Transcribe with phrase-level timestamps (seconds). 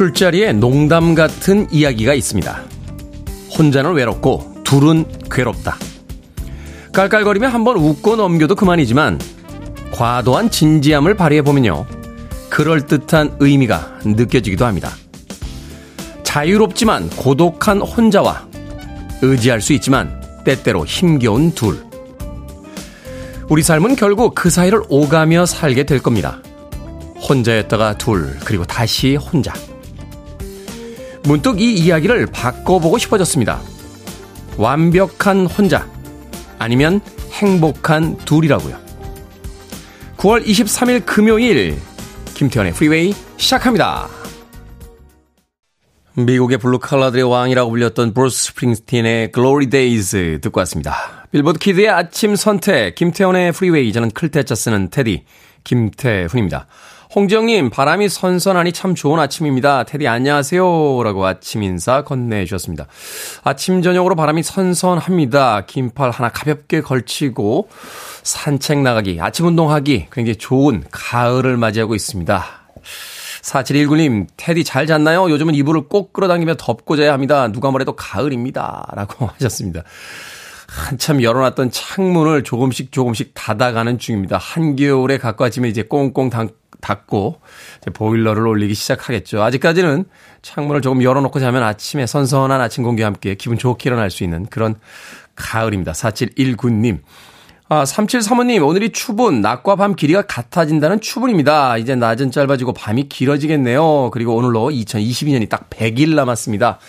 [0.00, 2.62] 술자리에 농담 같은 이야기가 있습니다.
[3.58, 5.76] 혼자는 외롭고 둘은 괴롭다.
[6.94, 9.20] 깔깔거리며 한번 웃고 넘겨도 그만이지만
[9.92, 11.84] 과도한 진지함을 발휘해보면요.
[12.48, 14.90] 그럴듯한 의미가 느껴지기도 합니다.
[16.22, 18.48] 자유롭지만 고독한 혼자와
[19.20, 21.76] 의지할 수 있지만 때때로 힘겨운 둘.
[23.50, 26.40] 우리 삶은 결국 그 사이를 오가며 살게 될 겁니다.
[27.28, 29.52] 혼자였다가 둘, 그리고 다시 혼자.
[31.24, 33.60] 문득 이 이야기를 바꿔보고 싶어졌습니다.
[34.56, 35.88] 완벽한 혼자.
[36.58, 37.00] 아니면
[37.32, 38.78] 행복한 둘이라고요.
[40.16, 41.78] 9월 23일 금요일
[42.34, 44.08] 김태훈의 프리웨이 시작합니다.
[46.14, 51.26] 미국의 블루 칼라들의 왕이라고 불렸던 브루스 스프링스틴의 Glory Days 듣고 왔습니다.
[51.30, 55.24] 빌보드 kid의 아침 선택 김태훈의 프리웨이 저는 클 태 자 쓰는 테디
[55.64, 56.66] 김태훈입니다.
[57.12, 59.82] 홍지영님, 바람이 선선하니 참 좋은 아침입니다.
[59.82, 61.02] 테디 안녕하세요.
[61.02, 62.86] 라고 아침 인사 건네주셨습니다.
[63.42, 65.66] 아침, 저녁으로 바람이 선선합니다.
[65.66, 67.68] 긴팔 하나 가볍게 걸치고
[68.22, 72.44] 산책 나가기, 아침 운동하기 굉장히 좋은 가을을 맞이하고 있습니다.
[73.42, 75.28] 4719님, 테디 잘 잤나요?
[75.30, 77.50] 요즘은 이불을 꼭 끌어당기며 덮고 자야 합니다.
[77.50, 78.86] 누가 뭐래도 가을입니다.
[78.94, 79.82] 라고 하셨습니다.
[80.68, 84.38] 한참 열어놨던 창문을 조금씩 조금씩 닫아가는 중입니다.
[84.38, 86.30] 한겨울에 가까워지면 이제 꽁꽁
[86.80, 87.40] 닫고
[87.92, 89.42] 보일러를 올리기 시작하겠죠.
[89.42, 90.04] 아직까지는
[90.42, 94.76] 창문을 조금 열어놓고 자면 아침에 선선한 아침 공기와 함께 기분 좋게 일어날 수 있는 그런
[95.36, 95.92] 가을입니다.
[95.92, 96.98] 4719님.
[97.72, 101.76] 아, 3735님, 오늘이 추분, 낮과 밤 길이가 같아진다는 추분입니다.
[101.76, 104.10] 이제 낮은 짧아지고 밤이 길어지겠네요.
[104.10, 106.80] 그리고 오늘로 2022년이 딱 100일 남았습니다.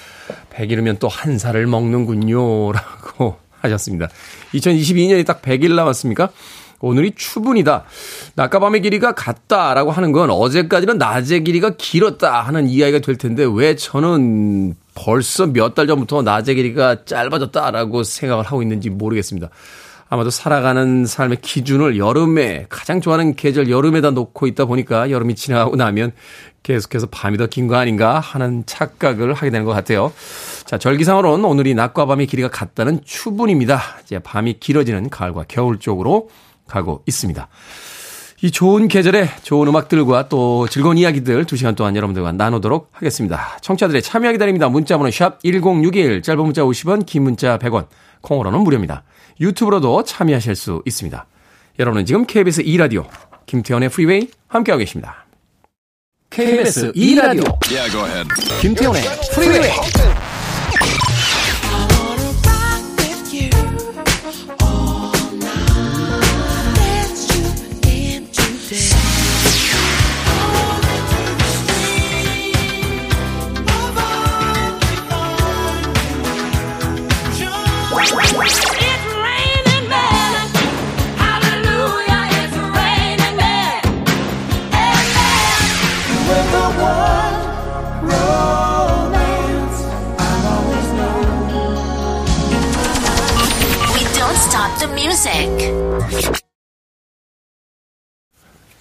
[0.56, 2.72] 100일이면 또 한 살을 먹는군요.
[2.74, 4.08] 라고 하셨습니다.
[4.56, 6.30] 2022년이 딱 100일 남았습니까?
[6.82, 7.84] 오늘이 추분이다.
[8.36, 13.76] 낮과 밤의 길이가 같다라고 하는 건 어제까지는 낮의 길이가 길었다 하는 이야기가 될 텐데 왜
[13.76, 19.50] 저는 벌써 몇 달 전부터 낮의 길이가 짧아졌다라고 생각을 하고 있는지 모르겠습니다.
[20.10, 26.12] 아마도 살아가는 삶의 기준을 여름에 가장 좋아하는 계절 여름에다 놓고 있다 보니까 여름이 지나가고 나면
[26.64, 30.12] 계속해서 밤이 더 긴 거 아닌가 하는 착각을 하게 되는 것 같아요.
[30.66, 33.82] 자, 절기상으로는 오늘이 낮과 밤의 길이가 같다는 추분입니다.
[34.04, 36.30] 이제 밤이 길어지는 가을과 겨울 쪽으로
[36.72, 37.48] 가고 있습니다.
[38.44, 43.58] 이 좋은 계절에 좋은 음악들과 또 즐거운 이야기들 2시간 동안 여러분들과 나누도록 하겠습니다.
[43.62, 44.68] 청취자들의 참여 기다립니다.
[44.68, 47.86] 문자번호 샵 1061, 짧은 문자 50원, 긴 문자 100원,
[48.22, 49.04] 콩으로는 무료입니다.
[49.40, 51.26] 유튜브로도 참여하실 수 있습니다.
[51.78, 53.08] 여러분은 지금 KBS 2라디오
[53.46, 55.26] 김태현의 프리웨이 함께하고 계십니다.
[56.32, 58.28] KBS 2라디오 yeah,
[58.62, 59.02] 김태현의
[59.34, 60.31] 프리웨이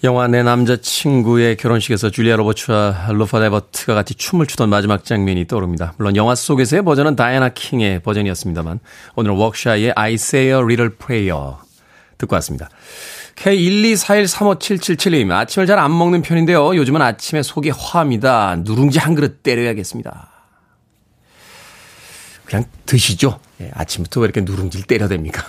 [0.02, 5.92] 영화 내 남자친구의 결혼식에서 줄리아 로버츠와 루퍼트 에버렛이 같이 춤을 추던 마지막 장면이 떠오릅니다.
[5.98, 8.80] 물론 영화 속에서의 버전은 다이애나 킹의 버전이었습니다만
[9.16, 11.56] 오늘 워크샤이의 I Say a Little Prayer
[12.16, 12.70] 듣고 왔습니다.
[13.36, 16.74] K124135777님 아침을 잘 안 먹는 편인데요.
[16.74, 18.56] 요즘은 아침에 속이 허합니다.
[18.60, 20.30] 누룽지 한 그릇 때려야겠습니다.
[22.46, 23.38] 그냥 드시죠.
[23.60, 25.44] 예, 아침부터 왜 이렇게 누룽지를 때려댑니까?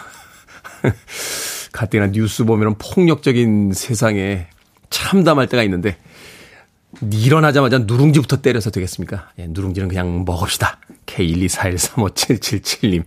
[1.72, 4.48] 가뜩이나 뉴스 보면은 폭력적인 세상에
[4.90, 5.96] 참담할 때가 있는데
[7.12, 9.30] 일어나자마자 누룽지부터 때려서 되겠습니까?
[9.40, 10.78] 예, 누룽지는 그냥 먹읍시다.
[11.06, 13.06] K124135777님.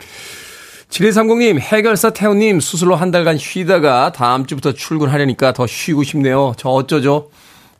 [0.88, 6.54] 7130님, 해결사 태우님, 수술로 한 달간 쉬다가 다음 주부터 출근하려니까 더 쉬고 싶네요.
[6.56, 7.30] 저 어쩌죠?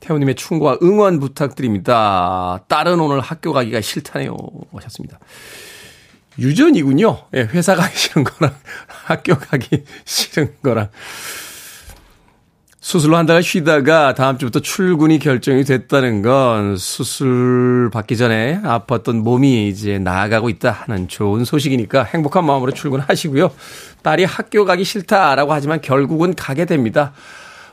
[0.00, 2.62] 태우님의 충고와 응원 부탁드립니다.
[2.68, 4.36] 딸은 오늘 학교 가기가 싫다네요.
[4.72, 5.18] 하셨습니다.
[6.38, 7.18] 유전이군요.
[7.34, 8.54] 예, 회사 가기 싫은 거랑
[9.06, 10.88] 학교 가기 싫은 거랑.
[12.80, 19.68] 수술로 한 달 쉬다가 다음 주부터 출근이 결정이 됐다는 건 수술 받기 전에 아팠던 몸이
[19.68, 23.50] 이제 나아가고 있다 하는 좋은 소식이니까 행복한 마음으로 출근하시고요.
[24.02, 27.14] 딸이 학교 가기 싫다라고 하지만 결국은 가게 됩니다.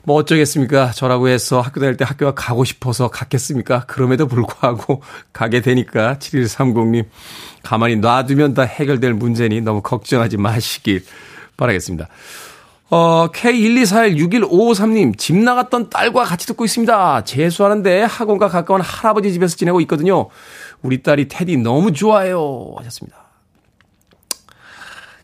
[0.04, 0.92] 뭐 어쩌겠습니까?
[0.92, 3.86] 저라고 해서 학교 다닐 때 학교가 가고 싶어서 갔겠습니까?
[3.86, 5.02] 그럼에도 불구하고
[5.32, 7.06] 가게 되니까 7130님
[7.62, 11.04] 가만히 놔두면 다 해결될 문제니 너무 걱정하지 마시길
[11.58, 12.08] 바라겠습니다.
[12.90, 17.24] 어, K124161553님, 집 나갔던 딸과 같이 듣고 있습니다.
[17.24, 20.28] 재수하는데 학원과 가까운 할아버지 집에서 지내고 있거든요.
[20.82, 22.74] 우리 딸이 테디 너무 좋아해요.
[22.80, 23.21] 하셨습니다.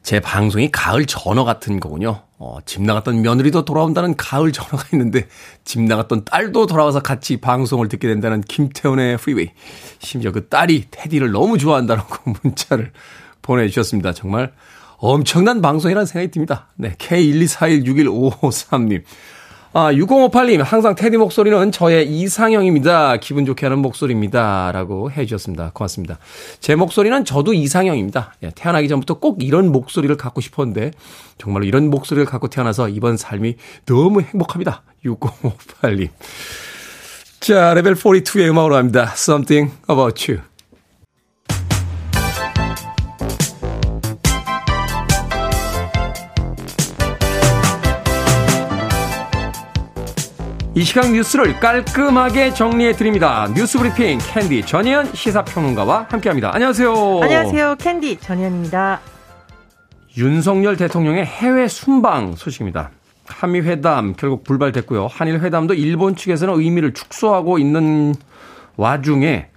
[0.08, 2.24] 제 방송이 가을 전어 같은 거군요.
[2.38, 5.28] 어, 집 나갔던 며느리도 돌아온다는 가을 전어가 있는데,
[5.66, 9.50] 집 나갔던 딸도 돌아와서 같이 방송을 듣게 된다는 김태훈의 프리웨이.
[10.00, 12.94] 심지어 그 딸이 테디를 너무 좋아한다고 문자를
[13.42, 14.14] 보내주셨습니다.
[14.14, 14.54] 정말
[14.96, 16.70] 엄청난 방송이라는 생각이 듭니다.
[16.78, 19.04] 네, K124161553님.
[19.74, 23.18] 아, 6058님, 항상 테디 목소리는 저의 이상형입니다.
[23.18, 24.72] 기분 좋게 하는 목소리입니다.
[24.72, 25.72] 라고 해 주셨습니다.
[25.74, 26.18] 고맙습니다.
[26.60, 28.36] 제 목소리는 저도 이상형입니다.
[28.44, 30.92] 예, 태어나기 전부터 꼭 이런 목소리를 갖고 싶었는데,
[31.38, 33.56] 정말로 이런 목소리를 갖고 태어나서 이번 삶이
[33.86, 34.84] 너무 행복합니다.
[35.06, 36.10] 6058님.
[37.40, 39.12] 자, 레벨 42의 음악으로 합니다.
[39.16, 40.47] Something about you.
[50.78, 53.48] 이 시간 뉴스를 깔끔하게 정리해 드립니다.
[53.56, 56.54] 뉴스 브리핑 캔디 전희연 시사평론가와 함께합니다.
[56.54, 57.22] 안녕하세요.
[57.24, 57.76] 안녕하세요.
[57.80, 59.00] 캔디 전희연입니다.
[60.18, 62.92] 윤석열 대통령의 해외 순방 소식입니다.
[63.26, 65.08] 한미 회담 결국 불발됐고요.
[65.08, 68.14] 한일 회담도 일본 측에서는 의미를 축소하고 있는
[68.76, 69.48] 와중에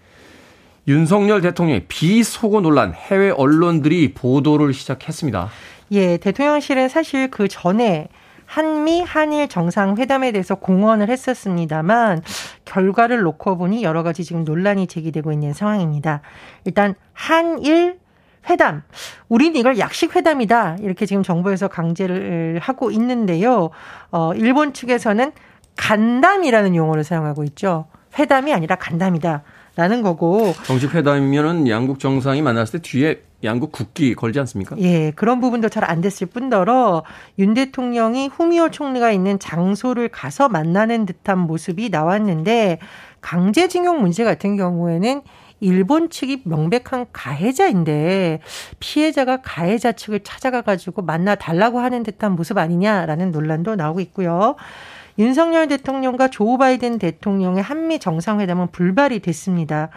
[0.89, 5.51] 윤석열 대통령의 비속어 논란 해외 언론들이 보도를 시작했습니다.
[5.93, 8.09] 예, 대통령실은 사실 그 전에
[8.51, 12.21] 한미 한일 정상회담에 대해서 공언을 했었습니다만
[12.65, 16.21] 결과를 놓고 보니 여러 가지 지금 논란이 제기되고 있는 상황입니다.
[16.65, 18.01] 일단 한일
[18.49, 18.83] 회담.
[19.29, 20.79] 우리는 이걸 약식 회담이다.
[20.81, 23.71] 이렇게 지금 정부에서 강제를 하고 있는데요.
[24.11, 25.31] 어, 일본 측에서는
[25.77, 27.87] 간담이라는 용어를 사용하고 있죠.
[28.19, 29.45] 회담이 아니라 간담이다.
[29.81, 30.53] 라는 거고.
[30.65, 34.77] 정식 회담이면은 양국 정상이 만났을 때 뒤에 양국 국기 걸지 않습니까?
[34.79, 37.03] 예, 그런 부분도 잘 안 됐을 뿐더러
[37.39, 42.79] 윤 대통령이 후미오 총리가 있는 장소를 가서 만나는 듯한 모습이 나왔는데
[43.23, 45.23] 강제징용 문제 같은 경우에는
[45.61, 48.41] 일본 측이 명백한 가해자인데
[48.79, 54.57] 피해자가 가해자 측을 찾아가 가지고 만나 달라고 하는 듯한 모습 아니냐라는 논란도 나오고 있고요.
[55.19, 59.91] 윤석열 대통령과 조 바이든 대통령의 한미 정상회담은 불발이 됐습니다.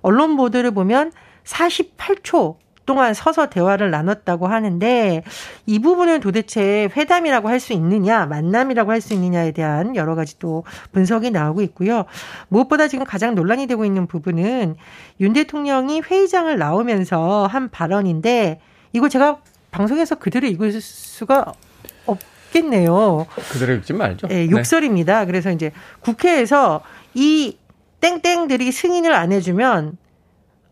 [0.00, 1.12] 언론 보도를 보면
[1.44, 5.22] 48초 동안 서서 대화를 나눴다고 하는데
[5.66, 10.64] 이 부분을 도대체 회담이라고 할 수 있느냐, 만남이라고 할 수 있느냐에 대한 여러 가지 또
[10.90, 12.06] 분석이 나오고 있고요.
[12.48, 14.74] 무엇보다 지금 가장 논란이 되고 있는 부분은
[15.20, 18.60] 윤 대통령이 회의장을 나오면서 한 발언인데
[18.92, 19.38] 이거 제가
[19.70, 21.52] 방송에서 그대로 읽을 수가
[22.52, 23.26] 없겠네요.
[23.50, 24.28] 그대로 읽지 말죠.
[24.28, 25.20] 네, 욕설입니다.
[25.20, 25.26] 네.
[25.26, 26.82] 그래서 이제 국회에서
[27.14, 27.56] 이
[28.00, 29.96] 땡땡들이 승인을 안 해주면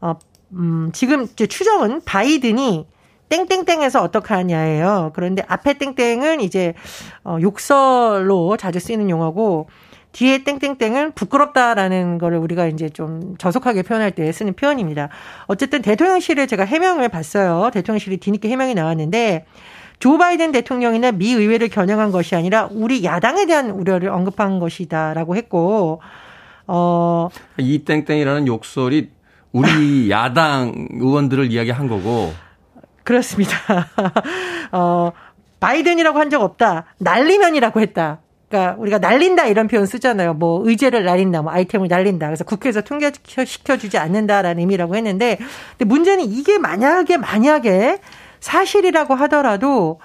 [0.01, 0.15] 어,
[0.53, 2.87] 음, 지금 이제 추정은 바이든이
[3.29, 5.13] 땡땡땡에서 어떻게 하냐예요.
[5.15, 6.75] 그런데 앞에 땡땡은 이제
[7.25, 9.69] 어, 욕설로 자주 쓰이는 용어고
[10.13, 15.09] 뒤에 땡땡땡은 부끄럽다라는 거를 우리가 이제 좀 저속하게 표현할 때 쓰는 표현입니다.
[15.47, 17.71] 어쨌든 대통령실에 제가 해명을 봤어요.
[17.73, 19.47] 대통령실이 뒤늦게 해명이 나왔는데
[20.01, 26.01] 조 바이든 대통령이나 미 의회를 겨냥한 것이 아니라 우리 야당에 대한 우려를 언급한 것이다라고 했고
[26.67, 27.29] 어
[27.59, 29.11] 이 땡땡이라는 욕설이
[29.53, 32.33] 우리 야당 의원들을 이야기한 거고.
[33.05, 33.57] 그렇습니다.
[34.73, 35.13] 어,
[35.61, 36.87] 바이든이라고 한 적 없다.
[36.99, 38.21] 날리면이라고 했다.
[38.49, 40.35] 그러니까 우리가 날린다 이런 표현 쓰잖아요.
[40.35, 42.27] 뭐 의제를 날린다, 뭐 아이템을 날린다.
[42.27, 45.39] 그래서 국회에서 통과시켜 주지 않는다라는 의미라고 했는데,
[45.77, 47.99] 근데 문제는 이게 만약에 만약에
[48.41, 50.01] 사실이라고 하더라도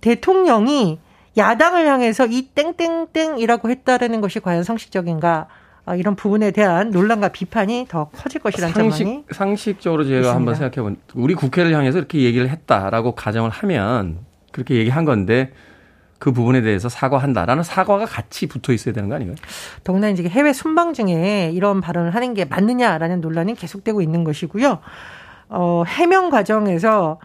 [0.00, 0.98] 대통령이
[1.36, 5.46] 야당을 향해서 이 땡땡땡이라고 했다라는 것이 과연 성식적인가?
[5.86, 10.36] 어, 이런 부분에 대한 논란과 비판이 더 커질 것이라는 상식, 전망이 상식적으로 제가 있습니다.
[10.36, 14.18] 한번 생각해 본 우리 국회를 향해서 이렇게 얘기를 했다라고 가정을 하면
[14.52, 15.52] 그렇게 얘기한 건데
[16.18, 19.36] 그 부분에 대해서 사과한다라는 사과가 같이 붙어 있어야 되는 거 아닌가요?
[19.84, 24.80] 더구나 이제 해외 순방 중에 이런 발언을 하는 게 맞느냐라는 논란이 계속되고 있는 것이고요.
[25.48, 27.18] 어, 해명 과정에서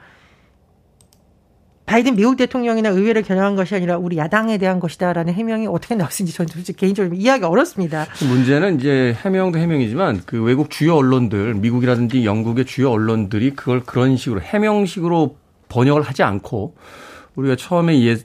[1.86, 6.50] 바이든 미국 대통령이나 의회를 겨냥한 것이 아니라 우리 야당에 대한 것이다라는 해명이 어떻게 나왔는지 저는
[6.50, 8.08] 솔직히 개인적으로 이해하기 어렵습니다.
[8.28, 14.42] 문제는 이제 해명도 해명이지만 그 외국 주요 언론들, 미국이라든지 영국의 주요 언론들이 그걸 그런 식으로
[14.42, 15.36] 해명식으로
[15.70, 16.76] 번역을 하지 않고
[17.36, 18.18] 우리가 처음에 예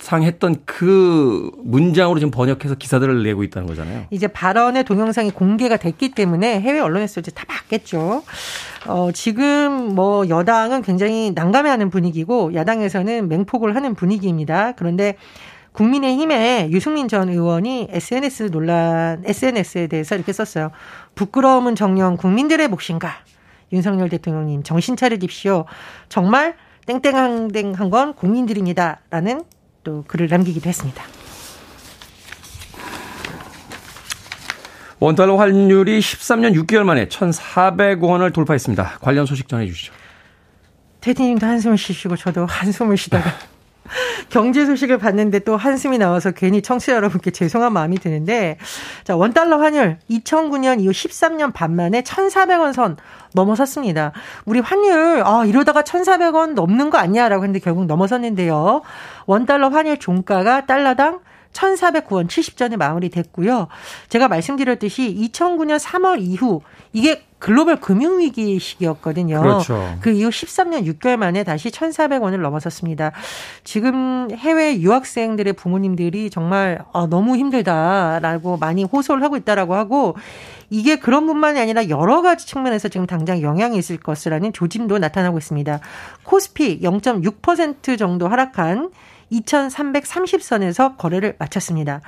[0.00, 4.06] 상했던 그 문장으로 지금 번역해서 기사들을 내고 있다는 거잖아요.
[4.10, 8.22] 이제 발언의 동영상이 공개가 됐기 때문에 해외 언론에서 이제 다 봤겠죠.
[8.86, 14.72] 어, 지금 뭐 여당은 굉장히 난감해하는 분위기고 야당에서는 맹폭을 하는 분위기입니다.
[14.72, 15.16] 그런데
[15.72, 20.70] 국민의힘의 유승민 전 의원이 SNS 논란, SNS에 대해서 이렇게 썼어요.
[21.14, 23.12] 부끄러움은 정녕 국민들의 몫인가?
[23.72, 25.66] 윤석열 대통령님 정신 차리십시오.
[26.08, 29.00] 정말 땡땡한 건 국민들입니다.
[29.10, 29.42] 라는
[29.84, 31.02] 또 글을 남기기도 했습니다.
[34.98, 38.98] 원달러 환율이 13년 6개월 만에 1,400원을 돌파했습니다.
[39.00, 39.94] 관련 소식 전해 주시죠.
[41.00, 43.32] 테디님도 한숨을 쉬시고 저도 한숨을 쉬다가
[44.28, 48.58] 경제 소식을 봤는데 또 한숨이 나와서 괜히 청취자 여러분께 죄송한 마음이 드는데
[49.04, 52.96] 자 원달러 환율 2009년 이후 13년 반 만에 1,400원 선
[53.32, 54.12] 넘어섰습니다.
[54.44, 58.82] 우리 환율 아 이러다가 1,400원 넘는 거 아니야라고 했는데 결국 넘어섰는데요.
[59.26, 61.20] 원달러 환율 종가가 달러당
[61.52, 63.68] 1,409원 70전에 마무리됐고요.
[64.08, 66.60] 제가 말씀드렸듯이 2009년 3월 이후
[66.92, 69.40] 이게 글로벌 금융위기 시기였거든요.
[69.40, 69.96] 그렇죠.
[70.00, 73.12] 그 이후 13년 6개월 만에 다시 1,400원을 넘어섰습니다.
[73.64, 80.16] 지금 해외 유학생들의 부모님들이 정말 아, 너무 힘들다라고 많이 호소를 하고 있다라고 하고
[80.68, 85.80] 이게 그런 뿐만이 아니라 여러 가지 측면에서 지금 당장 영향이 있을 것이라는 조짐도 나타나고 있습니다.
[86.22, 88.90] 코스피 0.6% 정도 하락한
[89.32, 92.00] 2330선에서 거래를 마쳤습니다.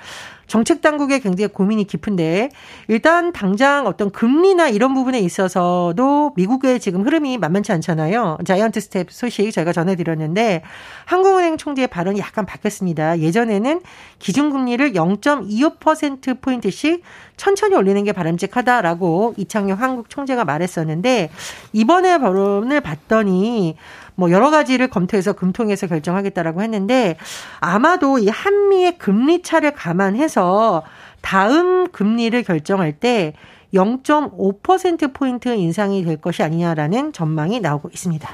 [0.52, 2.50] 정책 당국의 굉장히 고민이 깊은데
[2.88, 8.36] 일단 당장 어떤 금리나 이런 부분에 있어서도 미국의 지금 흐름이 만만치 않잖아요.
[8.44, 10.62] 자이언트 스텝 소식 저희가 전해드렸는데
[11.06, 13.20] 한국은행 총재의 발언이 약간 바뀌었습니다.
[13.20, 13.80] 예전에는
[14.18, 17.02] 기준금리를 0.25% 포인트씩
[17.38, 21.30] 천천히 올리는 게 바람직하다라고 이창용 한은 총재가 말했었는데
[21.72, 23.76] 이번에 발언을 봤더니
[24.14, 27.16] 뭐 여러 가지를 검토해서 금통위에서 결정하겠다라고 했는데
[27.60, 30.82] 아마도 이 한미의 금리 차를 감안해서
[31.20, 33.34] 다음 금리를 결정할 때
[33.74, 38.28] 0.5%포인트 인상이 될 것이 아니냐라는 전망이 나오고 있습니다.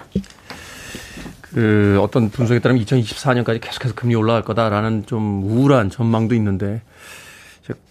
[1.41, 6.83] 그 어떤 분석에 따르면 2024년까지 계속해서 금리 올라갈 거다라는 좀 우울한 전망도 있는데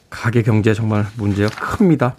[0.09, 2.15] 가계 경제 정말 문제가 큽니다.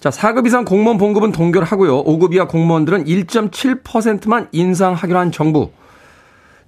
[0.00, 2.04] 자, 4급 이상 공무원 봉급은 동결하고요.
[2.04, 5.70] 5급 이하 공무원들은 1.7%만 인상하기로 한 정부.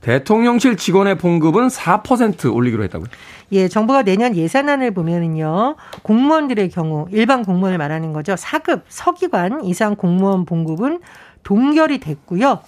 [0.00, 3.08] 대통령실 직원의 봉급은 4% 올리기로 했다고요?
[3.52, 8.34] 예, 정부가 내년 예산안을 보면은요, 공무원들의 경우, 일반 공무원을 말하는 거죠.
[8.34, 11.00] 4급 서기관 이상 공무원 봉급은
[11.44, 12.60] 동결이 됐고요.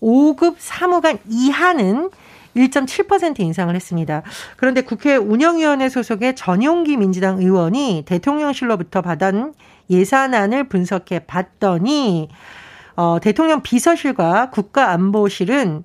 [0.00, 2.08] 5급 사무관 이하는
[2.56, 4.22] 1.7% 인상을 했습니다.
[4.56, 9.52] 그런데 국회 운영위원회 소속의 전용기 민주당 의원이 대통령실로부터 받은
[9.90, 12.28] 예산안을 분석해 봤더니
[12.96, 15.84] 어, 대통령 비서실과 국가안보실은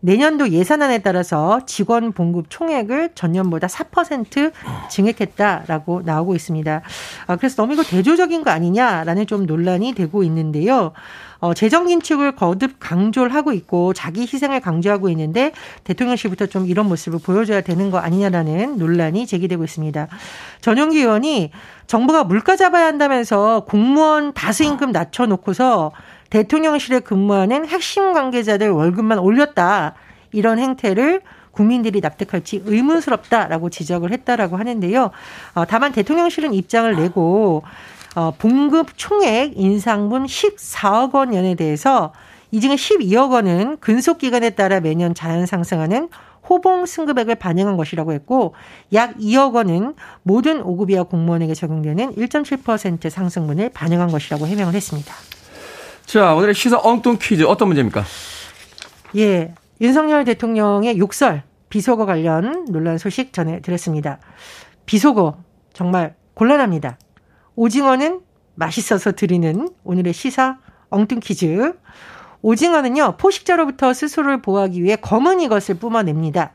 [0.00, 4.52] 내년도 예산안에 따라서 직원 봉급 총액을 전년보다 4%
[4.90, 6.82] 증액했다라고 나오고 있습니다.
[7.26, 10.92] 아, 그래서 너무 이거 대조적인 거 아니냐라는 좀 논란이 되고 있는데요.
[11.40, 15.52] 어, 재정 긴축을 거듭 강조를 하고 있고 자기 희생을 강조하고 있는데
[15.84, 20.08] 대통령실부터 좀 이런 모습을 보여줘야 되는 거 아니냐라는 논란이 제기되고 있습니다.
[20.60, 21.50] 전용기 의원이
[21.86, 25.92] 정부가 물가 잡아야 한다면서 공무원 다수 임금 낮춰놓고서
[26.30, 29.94] 대통령실에 근무하는 핵심 관계자들 월급만 올렸다.
[30.32, 35.10] 이런 행태를 국민들이 납득할지 의문스럽다라고 지적을 했다라고 하는데요.
[35.54, 37.62] 어, 다만 대통령실은 입장을 내고
[38.14, 42.12] 어, 봉급 총액 인상분 14억 원연에 대해서
[42.50, 46.08] 이 중에 12억 원은 근속 기간에 따라 매년 자연 상승하는
[46.48, 48.54] 호봉 승급액을 반영한 것이라고 했고
[48.94, 55.14] 약 2억 원은 모든 5급 이하 공무원에게 적용되는 1.7% 상승분을 반영한 것이라고 해명을 했습니다.
[56.06, 58.04] 자, 오늘의 시사 엉뚱 퀴즈 어떤 문제입니까?
[59.16, 59.52] 예.
[59.80, 64.18] 윤석열 대통령의 욕설, 비속어 관련 논란 소식 전해드렸습니다.
[64.86, 65.36] 비속어
[65.72, 66.98] 정말 곤란합니다.
[67.58, 68.20] 오징어는
[68.54, 70.60] 맛있어서 드리는 오늘의 시사
[70.90, 71.76] 엉뚱 퀴즈.
[72.40, 76.52] 오징어는요, 포식자로부터 스스로를 보호하기 위해 검은 이것을 뿜어냅니다.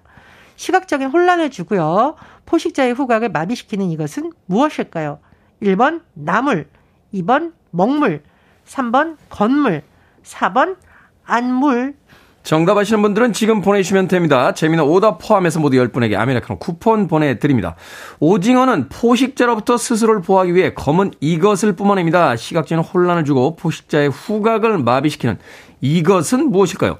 [0.55, 2.15] 시각적인 혼란을 주고요.
[2.45, 5.19] 포식자의 후각을 마비시키는 이것은 무엇일까요?
[5.61, 6.69] 1번 나물,
[7.13, 8.23] 2번 먹물,
[8.65, 9.83] 3번 건물,
[10.23, 10.77] 4번
[11.25, 11.97] 안물.
[12.43, 14.53] 정답 아시는 분들은 지금 보내주시면 됩니다.
[14.53, 17.75] 재미는 오답 포함해서 모두 10분에게 아메리카노 쿠폰 보내드립니다.
[18.19, 22.35] 오징어는 포식자로부터 스스로를 보호하기 위해 검은 이것을 뿜어냅니다.
[22.35, 25.37] 시각적인 혼란을 주고 포식자의 후각을 마비시키는
[25.81, 26.97] 이것은 무엇일까요?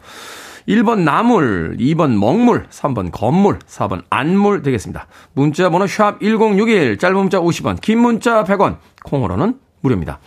[0.67, 5.07] 1번 나물, 2번 먹물, 3번 건물, 4번 안물 되겠습니다.
[5.33, 10.19] 문자 번호 샵 1061, 짧은 문자 50원, 긴 문자 100원, 콩으로는 무료입니다.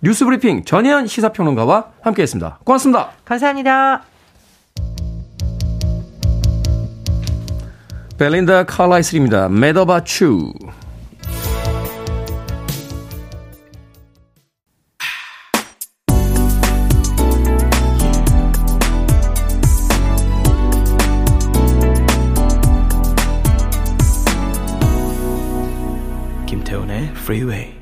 [0.00, 2.60] 뉴스 브리핑 전혜연 시사평론가와 함께했습니다.
[2.64, 3.10] 고맙습니다.
[3.26, 4.11] 감사합니다.
[8.22, 9.48] 벨린다 칼라이슬입니다.
[10.22, 10.52] You.
[26.46, 27.81] 김태훈의 Freeway.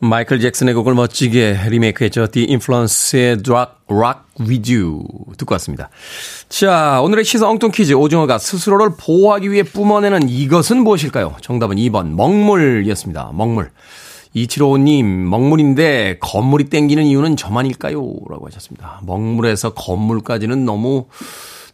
[0.00, 2.28] 마이클 잭슨의 곡을 멋지게 리메이크했죠.
[2.28, 5.02] The Influence의 Rock, Rock With You
[5.36, 5.90] 듣고 왔습니다.
[6.48, 7.94] 자, 오늘의 시사 엉뚱 퀴즈.
[7.94, 11.36] 오징어가 스스로를 보호하기 위해 뿜어내는 이것은 무엇일까요?
[11.40, 13.32] 정답은 2번 먹물이었습니다.
[13.34, 13.70] 먹물.
[14.36, 17.98] 2755님, 먹물인데 건물이 땡기는 이유는 저만일까요?
[18.28, 19.00] 라고 하셨습니다.
[19.04, 21.06] 먹물에서 건물까지는 너무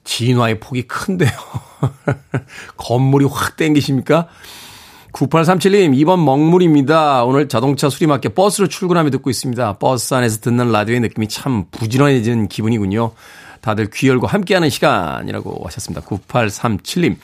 [0.04, 1.31] 진화의 폭이 큰데요.
[2.76, 4.28] 건물이 확 땡기십니까?
[5.14, 7.25] 9837님, 2번 먹물입니다.
[7.25, 9.75] 오늘 자동차 수리맡게 버스로 출근하며 듣고 있습니다.
[9.75, 13.12] 버스 안에서 듣는 라디오의 느낌이 참 부지런해지는 기분이군요.
[13.61, 16.04] 다들 귀 열고 함께하는 시간이라고 하셨습니다.
[16.06, 17.16] 9837님.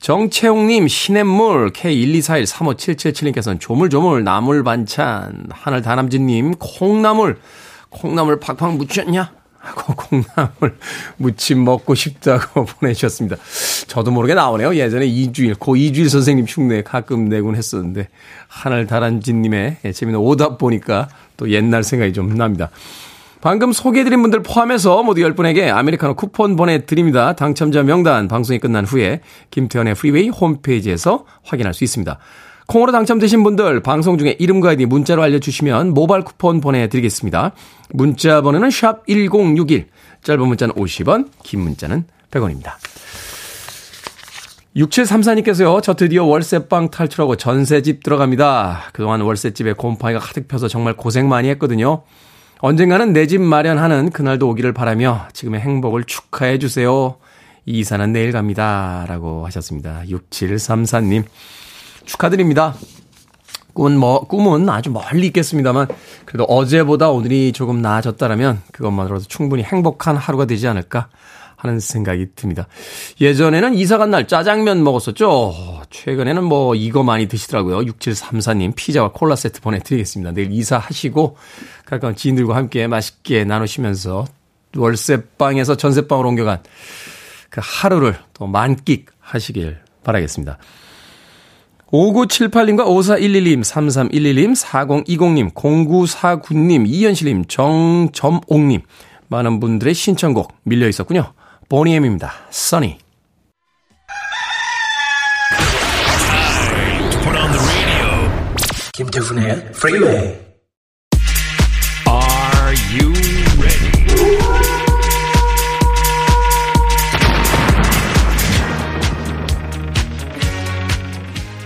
[0.00, 7.38] 정채용님, 시냇물, K124135777님께서는 조물조물, 나물 반찬, 하늘 다남진님, 콩나물,
[7.90, 9.41] 콩나물 팍팍 묻혔냐?
[9.62, 10.76] 하고 콩나물
[11.16, 13.36] 무침 먹고 싶다고 보내주셨습니다.
[13.86, 14.74] 저도 모르게 나오네요.
[14.74, 18.08] 예전에 이주일, 고 이주일 선생님 흉내 가끔 내곤 했었는데,
[18.48, 22.70] 하늘 다람쥐님의 재미있는 오답 보니까 또 옛날 생각이 좀 납니다.
[23.40, 27.34] 방금 소개해드린 분들 포함해서 모두 10분에게 아메리카노 쿠폰 보내드립니다.
[27.34, 32.18] 당첨자 명단 방송이 끝난 후에 김태훈의 프리웨이 홈페이지에서 확인할 수 있습니다.
[32.66, 37.52] 콩으로 당첨되신 분들 방송 중에 이름과 아이디 문자로 알려주시면 모바일 쿠폰 보내드리겠습니다.
[37.90, 39.88] 문자 번호는 샵 1061,
[40.22, 42.72] 짧은 문자는 50원, 긴 문자는 100원입니다.
[44.76, 48.84] 6734님께서요, 저 드디어 월세방 탈출하고 전세집 들어갑니다.
[48.94, 52.04] 그동안 월세집에 곰팡이가 가득 펴서 정말 고생 많이 했거든요.
[52.60, 57.16] 언젠가는 내 집 마련하는 그날도 오기를 바라며 지금의 행복을 축하해 주세요.
[57.66, 59.04] 이사는 내일 갑니다.
[59.08, 60.02] 라고 하셨습니다.
[60.08, 61.24] 6734님.
[62.04, 62.74] 축하드립니다.
[63.74, 65.88] 꿈은 뭐, 꿈은 아주 멀리 있겠습니다만,
[66.26, 71.08] 그래도 어제보다 오늘이 조금 나아졌다라면, 그것만으로도 충분히 행복한 하루가 되지 않을까
[71.56, 72.66] 하는 생각이 듭니다.
[73.20, 75.82] 예전에는 이사 간 날 짜장면 먹었었죠.
[75.90, 77.78] 최근에는 뭐 이거 많이 드시더라고요.
[77.92, 80.32] 6734님 피자와 콜라 세트 보내드리겠습니다.
[80.32, 81.36] 내일 이사하시고
[81.86, 84.26] 가까운 지인들과 함께 맛있게 나누시면서
[84.76, 86.62] 월세방에서 전세방으로 옮겨간
[87.48, 90.58] 그 하루를 또 만끽하시길 바라겠습니다.
[91.92, 98.80] 5978님과 5411님, 3311님, 4020님, 0949님, 이현실님, 정점옥님,
[99.28, 101.34] 많은 분들의 신청곡 밀려 있었군요.
[101.68, 102.32] 보니엠입니다.
[102.50, 102.98] 써니.
[108.94, 110.51] 김태훈의 프리웨이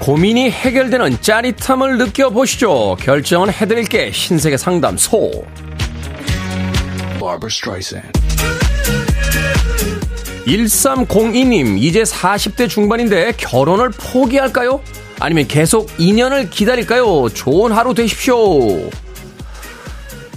[0.07, 2.97] 고민이 해결되는 짜릿함을 느껴보시죠.
[3.01, 5.45] 결정은 해드릴게 신세계 상담소.
[7.19, 8.13] Barbara Streisand.
[10.47, 14.81] 1302님, 이제 40대 중반인데 결혼을 포기할까요?
[15.19, 17.29] 아니면 계속 2년을 기다릴까요?
[17.31, 18.89] 좋은 하루 되십시오.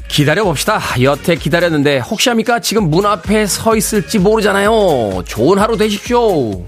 [0.07, 0.81] 기다려봅시다.
[1.03, 2.59] 여태 기다렸는데 혹시 합니까?
[2.59, 5.25] 지금 문 앞에 서 있을지 모르잖아요.
[5.27, 6.65] 좋은 하루 되십시오.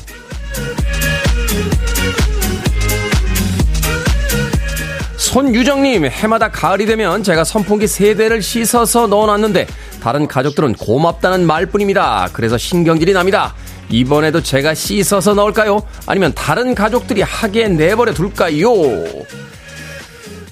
[5.32, 9.66] 손유정님, 해마다 가을이 되면 제가 선풍기 세대를 씻어서 넣어놨는데
[10.04, 12.28] 다른 가족들은 고맙다는 말뿐입니다.
[12.34, 13.56] 그래서 신경질이 납니다.
[13.90, 15.84] 이번에도 제가 씻어서 넣을까요?
[16.06, 18.74] 아니면 다른 가족들이 하게 내버려 둘까요?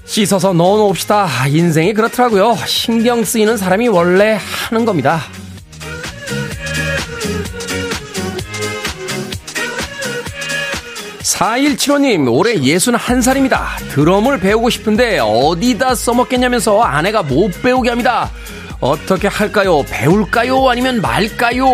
[0.05, 1.27] 씻어서 넣어 놓읍시다.
[1.49, 2.57] 인생이 그렇더라고요.
[2.65, 5.23] 신경 쓰이는 사람이 원래 하는 겁니다.
[11.39, 13.61] 4175님, 올해 61살입니다.
[13.91, 18.29] 드럼을 배우고 싶은데 어디다 써먹겠냐면서 아내가 못 배우게 합니다.
[18.81, 19.81] 어떻게 할까요?
[19.89, 20.69] 배울까요?
[20.69, 21.65] 아니면 말까요?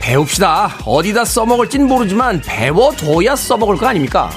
[0.00, 0.78] 배웁시다.
[0.84, 4.30] 어디다 써먹을진 모르지만 배워둬야 써먹을 거 아닙니까?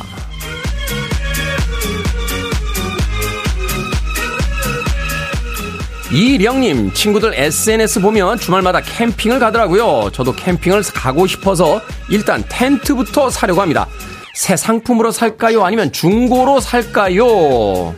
[6.11, 10.09] 이령님, 친구들 SNS 보면 주말마다 캠핑을 가더라고요.
[10.11, 13.87] 저도 캠핑을 가고 싶어서 일단 텐트부터 사려고 합니다.
[14.33, 15.63] 새 상품으로 살까요?
[15.63, 17.93] 아니면 중고로 살까요?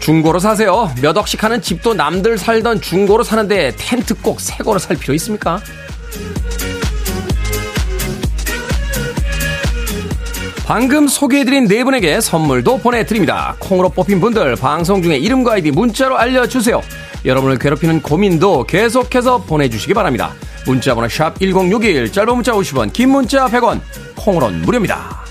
[0.00, 0.90] 중고로 사세요.
[1.02, 5.60] 몇 억씩 하는 집도 남들 살던 중고로 사는데 텐트 꼭 새 거로 살 필요 있습니까?
[10.66, 13.54] 방금 소개해드린 네 분에게 선물도 보내드립니다.
[13.60, 16.82] 콩으로 뽑힌 분들 방송 중에 이름과 아이디 문자로 알려주세요.
[17.24, 20.32] 여러분을 괴롭히는 고민도 계속해서 보내주시기 바랍니다.
[20.66, 23.80] 문자번호 샵 1061, 짧은 문자 50원, 긴 문자 100원,
[24.16, 25.24] 콩으로는 무료입니다.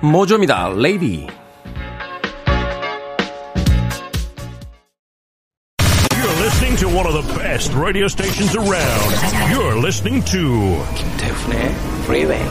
[0.00, 0.72] 모조입니다.
[0.74, 1.35] 레이디.
[6.76, 9.50] listening to one of the best radio stations around.
[9.50, 12.46] You're listening to 김태훈의 Freeway.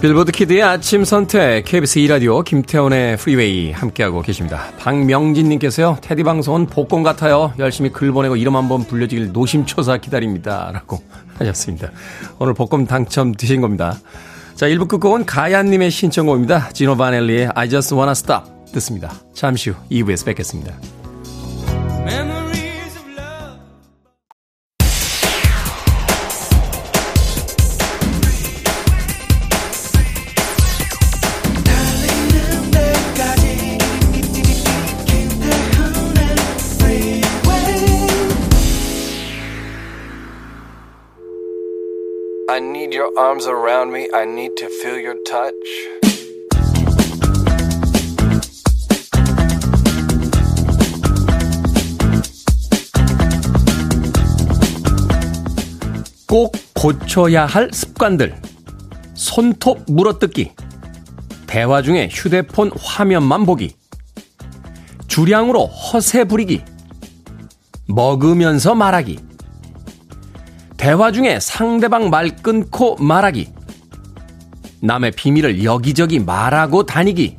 [0.00, 4.70] 빌보드 kid의 아침 선택 KBS 2라디오 김태훈의 프리웨이 함께하고 계십니다.
[4.78, 5.98] 박명진님께서요.
[6.00, 7.52] 테디 방송은 복권 같아요.
[7.58, 10.70] 열심히 글 보내고 이름 한번 불려주길 노심초사 기다립니다.
[10.72, 11.02] 라고
[11.40, 11.90] 하셨습니다.
[12.38, 13.98] 오늘 복권 당첨되신 겁니다.
[14.58, 16.70] 자 1부 끝곡은 가야님의 신청곡입니다.
[16.70, 18.42] 지노 바넬리의 I just wanna stop
[18.72, 19.14] 듣습니다.
[19.32, 20.74] 잠시 후 2부에서 뵙겠습니다.
[43.08, 44.08] Your arms around me.
[44.12, 45.54] I need to feel your touch.
[56.26, 58.40] 꼭 고쳐야 할 습관들.
[59.14, 60.52] 손톱 물어뜯기.
[61.46, 63.74] 대화 중에 휴대폰 화면만 보기.
[65.06, 66.62] 주량으로 허세 부리기.
[67.86, 69.27] 먹으면서 말하기.
[70.78, 73.52] 대화 중에 상대방 말 끊고 말하기.
[74.80, 77.36] 남의 비밀을 여기저기 말하고 다니기.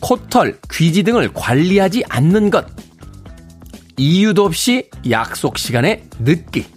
[0.00, 2.66] 코털, 귀지 등을 관리하지 않는 것.
[3.98, 6.73] 이유도 없이 약속 시간에 늦기.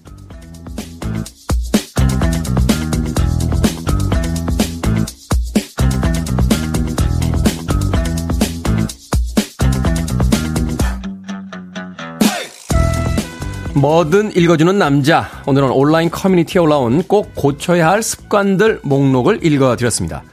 [13.77, 15.29] 뭐든 읽어주는 남자.
[15.45, 20.23] 오늘은 온라인 커뮤니티에 올라온 꼭 고쳐야 할 습관들 목록을 읽어드렸습니다.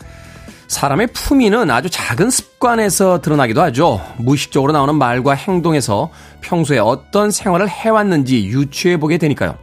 [0.69, 4.01] 사람의 품위는 아주 작은 습관에서 드러나기도 하죠.
[4.17, 9.59] 무의식적으로 나오는 말과 행동에서 평소에 어떤 생활을 해왔는지 유추해 보게 되니까요.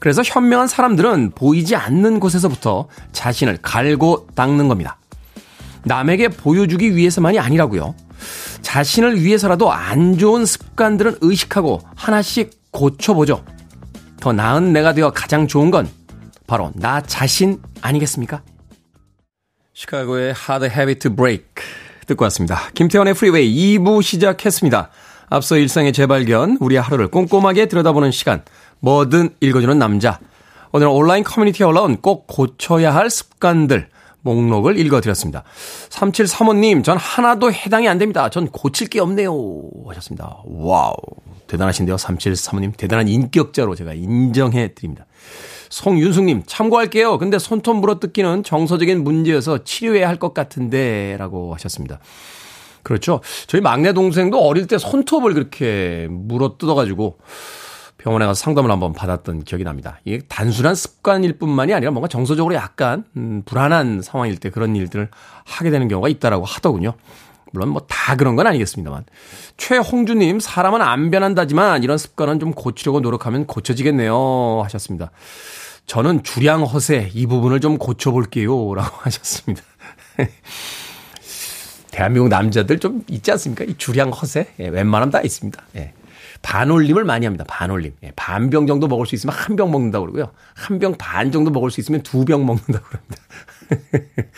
[0.00, 4.98] 그래서 현명한 사람들은 보이지 않는 곳에서부터 자신을 갈고 닦는 겁니다.
[5.84, 7.94] 남에게 보여주기 위해서만이 아니라고요.
[8.62, 13.42] 자신을 위해서라도 안 좋은 습관들은 의식하고 하나씩 고쳐보죠.
[14.20, 15.88] 더 나은 내가 되어 가장 좋은 건
[16.46, 18.42] 바로 나 자신 아니겠습니까?
[19.72, 21.46] 시카고의 Hard Habit to Break
[22.06, 22.68] 듣고 왔습니다.
[22.74, 24.90] 김태훈의 프리웨이 2부 시작했습니다.
[25.28, 28.42] 앞서 일상의 재발견, 우리의 하루를 꼼꼼하게 들여다보는 시간,
[28.80, 30.20] 뭐든 읽어주는 남자.
[30.70, 33.88] 오늘 온라인 커뮤니티에 올라온 꼭 고쳐야 할 습관들,
[34.20, 35.44] 목록을 읽어드렸습니다.
[35.88, 38.28] 3735님, 전 하나도 해당이 안 됩니다.
[38.28, 39.32] 전 고칠 게 없네요.
[39.88, 40.42] 하셨습니다.
[40.44, 40.94] Wow.
[41.46, 41.96] 대단하신데요.
[41.96, 42.76] 3735님.
[42.76, 45.06] 대단한 인격자로 제가 인정해 드립니다.
[45.70, 47.18] 송윤숙님, 참고할게요.
[47.18, 51.98] 근데 손톱 물어뜯기는 정서적인 문제여서 치료해야 할 것 같은데, 라고 하셨습니다.
[52.82, 53.20] 그렇죠.
[53.48, 57.18] 저희 막내 동생도 어릴 때 손톱을 그렇게 물어뜯어가지고
[57.98, 59.98] 병원에 가서 상담을 한번 받았던 기억이 납니다.
[60.04, 65.08] 이게 단순한 습관일 뿐만이 아니라 뭔가 정서적으로 약간, 음, 불안한 상황일 때 그런 일들을
[65.44, 66.92] 하게 되는 경우가 있다라고 하더군요.
[67.52, 69.04] 물론 뭐 다 그런 건 아니겠습니다만.
[69.56, 74.60] 최홍주님, 사람은 안 변한다지만 이런 습관은 좀 고치려고 노력하면 고쳐지겠네요.
[74.64, 75.10] 하셨습니다.
[75.86, 78.74] 저는 주량 허세 이 부분을 좀 고쳐볼게요.
[78.74, 79.62] 라고 하셨습니다.
[81.90, 83.64] 대한민국 남자들 좀 있지 않습니까?
[83.64, 84.48] 이 주량 허세?
[84.60, 85.62] 예, 웬만하면 다 있습니다.
[85.76, 85.94] 예.
[86.42, 87.44] 반올림을 많이 합니다.
[87.48, 87.94] 반올림.
[88.02, 90.30] 예, 반병 정도 먹을 수 있으면 한 병 먹는다고 그러고요.
[90.54, 93.16] 한 병 반 정도 먹을 수 있으면 두 병 먹는다고 그럽니다.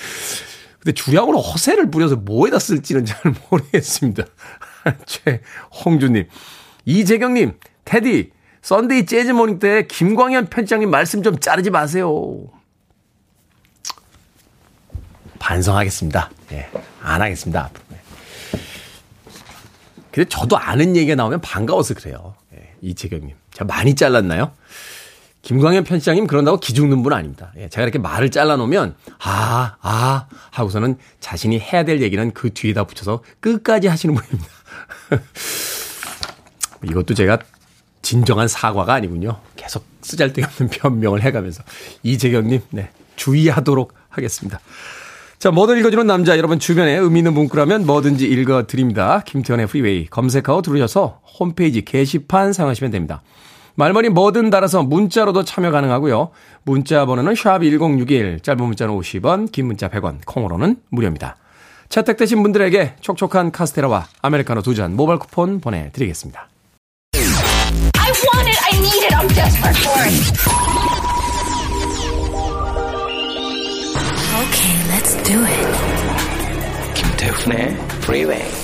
[0.79, 4.25] 근데 주량으로 허세를 부려서 뭐에다 쓸지는 잘 모르겠습니다.
[5.07, 6.29] 최홍주님.
[6.85, 8.31] 이재경님, 테디,
[8.63, 12.47] Sunday Jazz Morning 때 김광현 편집장님 말씀 좀 자르지 마세요.
[15.39, 16.31] 반성하겠습니다.
[16.53, 16.69] 예,
[17.01, 17.71] 안 하겠습니다.
[17.93, 17.99] 예.
[20.11, 22.35] 근데 저도 아는 얘기가 나오면 반가워서 그래요.
[22.55, 23.37] 예, 이재경님.
[23.53, 24.53] 제가 많이 잘랐나요?
[25.49, 27.53] 김광현 편집장님 그런다고 기죽는 분 아닙니다.
[27.57, 33.23] 예, 제가 이렇게 말을 잘라놓으면 아, 아 하고서는 자신이 해야 될 얘기는 그 뒤에다 붙여서
[33.41, 34.51] 끝까지 하시는 분입니다.
[36.85, 37.39] 이것도 제가
[38.03, 39.41] 진정한 사과가 아니군요.
[39.57, 41.63] 계속 쓰잘데없는 변명을 해가면서
[42.03, 44.61] 이재경님 네, 주의하도록 하겠습니다.
[45.39, 49.23] 자, 뭐든 읽어주는 남자, 여러분 주변에 의미 있는 문구라면 뭐든지 읽어드립니다.
[49.25, 53.23] 김태현의 프리웨이 검색하고 들으셔서 홈페이지 게시판 사용하시면 됩니다.
[53.79, 56.31] 말머리 뭐든 달아서 문자로도 참여 가능하고요.
[56.65, 61.37] 문자 번호는 샵1061, 짧은 문자는 50원, 긴 문자 100원, 콩으로는 무료입니다.
[61.89, 66.49] 채택되신 분들에게 촉촉한 카스테라와 아메리카노 두 잔 모바일 쿠폰 보내드리겠습니다.
[67.15, 67.21] I
[68.11, 70.13] want it, I need it, I'm desperate for it.
[74.43, 75.67] Okay, let's do it.
[76.95, 78.58] 김태훈의 Freeway.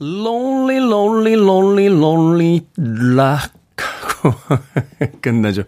[0.00, 2.60] Lonely, lonely, lonely, lonely,
[3.16, 3.50] rock.
[3.76, 4.34] 하고
[5.20, 5.62] 끝나죠.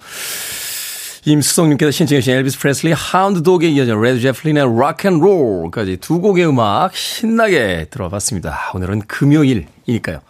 [1.26, 6.96] 임수성님께서 신청해주신 엘비스 프레슬리 Hound Dog에 이어져 레드 제플린의 Rock and Roll까지 두 곡의 음악
[6.96, 8.72] 신나게 들어봤습니다.
[8.74, 10.20] 오늘은 금요일이니까요.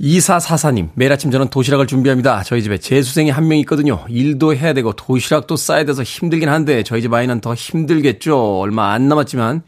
[0.00, 2.42] 2444님, 매일 아침 저는 도시락을 준비합니다.
[2.42, 4.04] 저희 집에 재수생이 한 명 있거든요.
[4.08, 8.58] 일도 해야 되고 도시락도 싸야 돼서 힘들긴 한데 저희 집 아이는 더 힘들겠죠.
[8.60, 9.62] 얼마 안 남았지만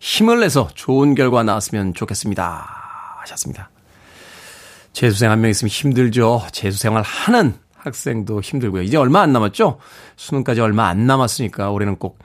[0.00, 2.66] 힘을 내서 좋은 결과 나왔으면 좋겠습니다.
[3.20, 3.70] 하셨습니다.
[4.92, 6.42] 재수생 한 명 있으면 힘들죠.
[6.52, 8.82] 재수생활 하는 학생도 힘들고요.
[8.82, 9.78] 이제 얼마 안 남았죠?
[10.16, 12.18] 수능까지 얼마 안 남았으니까 올해는 꼭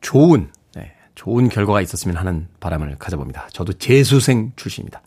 [0.00, 3.48] 좋은, 네, 좋은 결과가 있었으면 하는 바람을 가져봅니다.
[3.52, 5.02] 저도 재수생 출신입니다.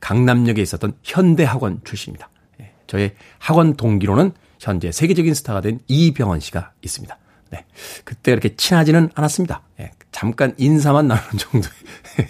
[0.00, 2.28] 강남역에 있었던 현대학원 출신입니다.
[2.60, 7.16] 예, 저의 학원 동기로는 현재 세계적인 스타가 된 이병헌 씨가 있습니다.
[7.50, 7.64] 네.
[8.04, 9.62] 그때 그렇게 친하지는 않았습니다.
[9.80, 11.72] 예, 잠깐 인사만 나누는 정도의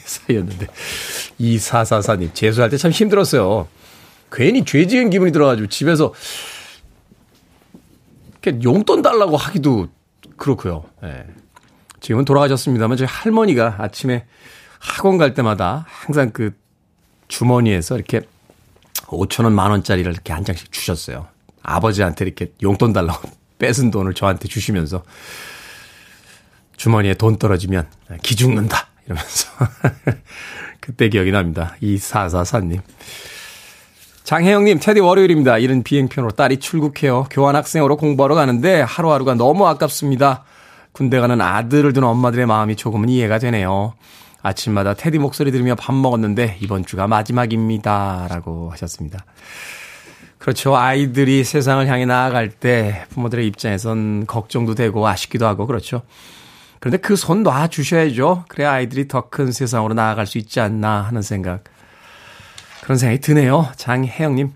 [0.05, 0.67] 사이였는데.
[1.41, 3.67] 2444님, 재수할 때 참 힘들었어요.
[4.31, 6.13] 괜히 죄 지은 기분이 들어가지고 집에서
[8.63, 9.89] 용돈 달라고 하기도
[10.37, 10.85] 그렇고요.
[11.03, 11.27] 예.
[12.01, 14.27] 지금은 돌아가셨습니다만 저희 할머니가 아침에
[14.79, 16.55] 학원 갈 때마다 항상 그
[17.29, 18.21] 주머니에서 이렇게
[19.07, 21.27] 5천 원, 만 원짜리를 이렇게 한 장씩 주셨어요.
[21.63, 25.03] 아버지한테 이렇게 용돈 달라고 뺏은 돈을 저한테 주시면서
[26.79, 27.87] 주머니에 돈 떨어지면
[28.23, 29.49] 기 죽는다 이러면서
[30.81, 31.77] 그때 기억이 납니다.
[31.83, 32.81] 이사사사님.
[34.25, 35.59] 장혜영님, 테디 월요일입니다.
[35.59, 37.27] 이른 비행편으로 딸이 출국해요.
[37.31, 40.45] 교환학생으로 공부하러 가는데 하루하루가 너무 아깝습니다.
[40.93, 43.95] 군대 가는 아들을 둔 엄마들의 마음이 조금은 이해가 되네요.
[44.43, 48.29] 아침마다 테디 목소리 들으며 밥 먹었는데 이번 주가 마지막입니다.
[48.31, 49.25] 라고 하셨습니다.
[50.39, 50.77] 그렇죠.
[50.77, 56.03] 아이들이 세상을 향해 나아갈 때 부모들의 입장에선 걱정도 되고 아쉽기도 하고 그렇죠.
[56.81, 58.45] 그런데 그 손 놔주셔야죠.
[58.49, 61.65] 그래야 아이들이 더 큰 세상으로 나아갈 수 있지 않나 하는 생각.
[62.83, 63.71] 그런 생각이 드네요.
[63.77, 64.53] 장혜영님.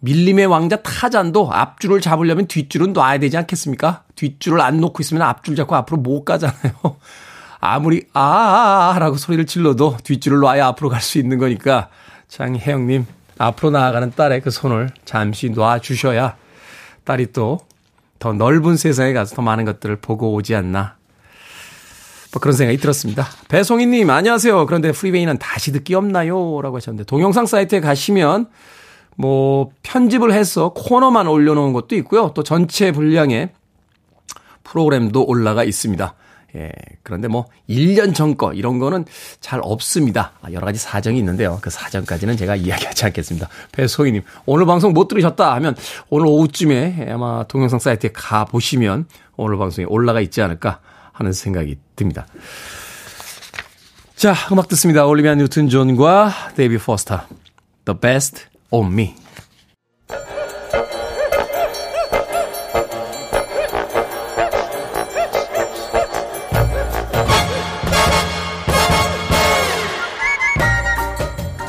[0.00, 4.02] 밀림의 왕자 타잔도 앞줄을 잡으려면 뒷줄은 놔야 되지 않겠습니까?
[4.16, 6.72] 뒷줄을 안 놓고 있으면 앞줄 잡고 앞으로 못 가잖아요.
[7.60, 11.88] 아무리 아라고 소리를 질러도 뒷줄을 놔야 앞으로 갈 수 있는 거니까
[12.26, 13.06] 장혜영님
[13.38, 16.36] 앞으로 나아가는 딸의 그 손을 잠시 놔 주셔야
[17.04, 17.60] 딸이 또
[18.18, 20.94] 더 넓은 세상에 가서 더 많은 것들을 보고 오지 않나
[22.32, 23.26] 뭐 그런 생각이 들었습니다.
[23.48, 24.66] 배송이님 안녕하세요.
[24.66, 26.60] 그런데 프리베이는 다시 듣기 없나요?
[26.62, 28.46] 라고 하셨는데 동영상 사이트에 가시면
[29.16, 32.32] 뭐 편집을 해서 코너만 올려놓은 것도 있고요.
[32.34, 33.50] 또 전체 분량의
[34.64, 36.14] 프로그램도 올라가 있습니다.
[36.54, 36.70] 예,
[37.02, 39.04] 그런데 뭐 1년 전 거 이런 거는
[39.40, 40.32] 잘 없습니다.
[40.42, 41.58] 아, 여러 가지 사정이 있는데요.
[41.62, 43.48] 그 사정까지는 제가 이야기하지 않겠습니다.
[43.72, 45.74] 배소희님 오늘 방송 못 들으셨다 하면
[46.08, 50.80] 오늘 오후쯤에 아마 동영상 사이트에 가 보시면 오늘 방송에 올라가 있지 않을까
[51.12, 52.26] 하는 생각이 듭니다.
[54.16, 55.04] 자, 음악 듣습니다.
[55.06, 57.22] 올리비아 뉴튼 존과 데이비드 포스터.
[57.84, 59.14] The best of me.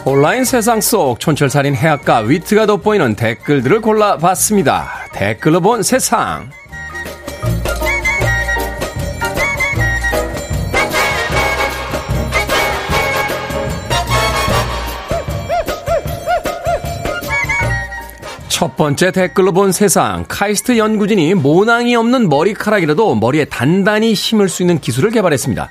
[0.06, 5.08] 온라인 세상 속 촌철살인 해악과 위트가 돋보이는 댓글들을 골라봤습니다.
[5.14, 6.52] 댓글로 본 세상.
[18.64, 20.24] 첫 번째 댓글로 본 세상.
[20.30, 25.70] 카이스트 연구진이 모낭이 없는 머리카락이라도 머리에 단단히 심을 수 있는 기술을 개발했습니다.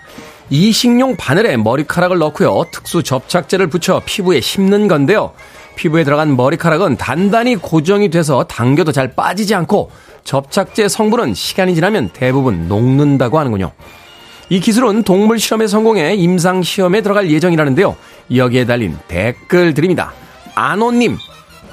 [0.50, 2.66] 이식용 바늘에 머리카락을 넣고요.
[2.70, 5.32] 특수 접착제를 붙여 피부에 심는 건데요.
[5.74, 9.90] 피부에 들어간 머리카락은 단단히 고정이 돼서 당겨도 잘 빠지지 않고
[10.24, 13.72] 접착제 성분은 시간이 지나면 대부분 녹는다고 하는군요.
[14.50, 17.96] 이 기술은 동물 실험에 성공해 임상 시험에 들어갈 예정이라는데요.
[18.36, 20.12] 여기에 달린 댓글 드립니다.
[20.54, 21.16] 안호님,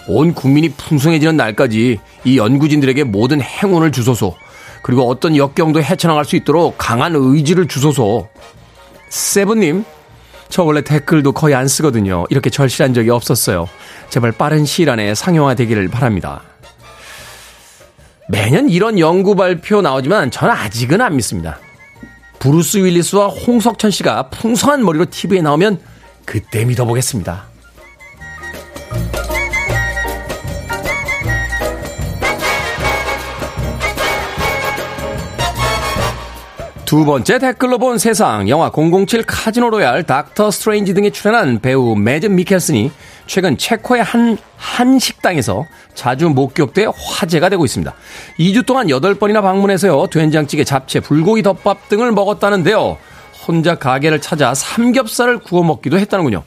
[0.07, 4.35] 온 국민이 풍성해지는 날까지 이 연구진들에게 모든 행운을 주소서.
[4.81, 8.27] 그리고 어떤 역경도 헤쳐나갈 수 있도록 강한 의지를 주소서.
[9.09, 9.83] 세븐님,
[10.49, 12.25] 저 원래 댓글도 거의 안 쓰거든요.
[12.29, 13.67] 이렇게 절실한 적이 없었어요.
[14.09, 16.41] 제발 빠른 시일 안에 상용화 되기를 바랍니다.
[18.27, 21.59] 매년 이런 연구 발표 나오지만 저는 아직은 안 믿습니다.
[22.39, 25.79] 브루스 윌리스와 홍석천 씨가 풍성한 머리로 TV에 나오면
[26.25, 27.48] 그때 믿어보겠습니다.
[36.89, 42.25] 두 번째 댓글로 본 세상 영화 007 카지노 로얄 닥터 스트레인지 등에 출연한 배우 매즈
[42.25, 42.89] 미켈슨이
[43.27, 47.93] 최근 체코의 한, 한 식당에서 자주 목격돼 화제가 되고 있습니다.
[48.39, 52.97] 2주 동안 8번이나 방문해서요, 된장찌개, 잡채, 불고기 덮밥 등을 먹었다는데요.
[53.45, 56.41] 혼자 가게를 찾아 삼겹살을 구워 먹기도 했다는군요.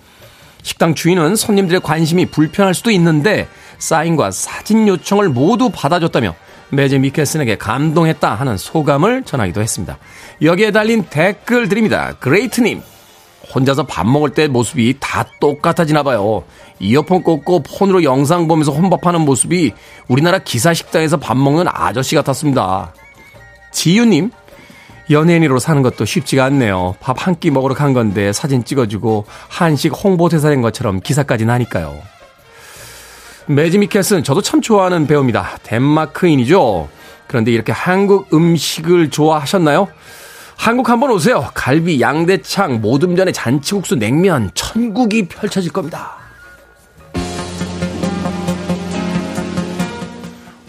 [0.64, 3.46] 식당 주인은 손님들의 관심이 불편할 수도 있는데
[3.78, 6.35] 사인과 사진 요청을 모두 받아줬다며
[6.72, 9.98] 매제 미켈슨에게 감동했다 하는 소감을 전하기도 했습니다.
[10.40, 12.14] 여기에 달린 댓글들입니다.
[12.18, 12.80] 그레이트님,
[13.54, 16.42] 혼자서 밥 먹을 때 모습이 다 똑같아지나 봐요.
[16.80, 19.72] 이어폰 꽂고 폰으로 영상 보면서 혼밥하는 모습이
[20.08, 22.94] 우리나라 기사 식당에서 밥 먹는 아저씨 같았습니다.
[23.70, 24.30] 지유님,
[25.11, 26.94] 연예인으로 사는 것도 쉽지가 않네요.
[27.00, 31.98] 밥 한 끼 먹으러 간 건데 사진 찍어주고 한식 홍보대사 된 것처럼 기사까지 나니까요.
[33.46, 35.59] 매지 미켈슨 저도 참 좋아하는 배우입니다.
[35.62, 36.88] 덴마크인이죠.
[37.26, 39.88] 그런데 이렇게 한국 음식을 좋아하셨나요?
[40.57, 41.50] 한국 한번 오세요.
[41.55, 46.18] 갈비, 양대창, 모듬전에 잔치국수, 냉면, 천국이 펼쳐질 겁니다.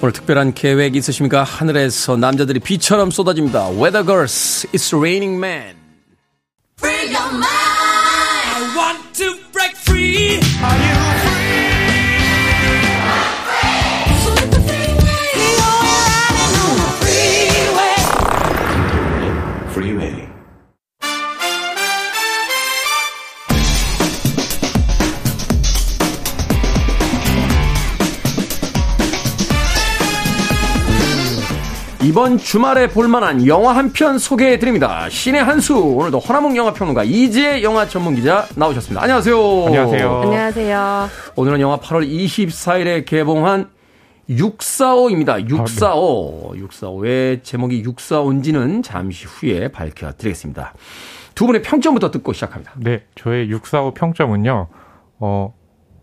[0.01, 1.43] 오늘 특별한 계획 있으십니까?
[1.43, 3.69] 하늘에서 남자들이 비처럼 쏟아집니다.
[3.69, 5.75] Weather Girls, It's Raining Man.
[32.03, 35.07] 이번 주말에 볼만한 영화 한 편 소개해 드립니다.
[35.09, 39.01] 신의 한수 오늘도 허나몽 영화평론가 이재 영화 전문 기자 나오셨습니다.
[39.03, 39.65] 안녕하세요.
[39.67, 40.21] 안녕하세요.
[40.23, 41.07] 안녕하세요.
[41.35, 43.69] 오늘은 영화 8월 24일에 개봉한
[44.29, 45.47] 645입니다.
[45.49, 46.49] 645.
[46.51, 46.59] 아, 네.
[46.61, 46.97] 645.
[46.97, 50.73] 왜 제목이 645인지는 잠시 후에 밝혀드리겠습니다.
[51.35, 52.73] 두 분의 평점부터 듣고 시작합니다.
[52.77, 54.67] 네, 저의 645 평점은요,
[55.19, 55.53] 어,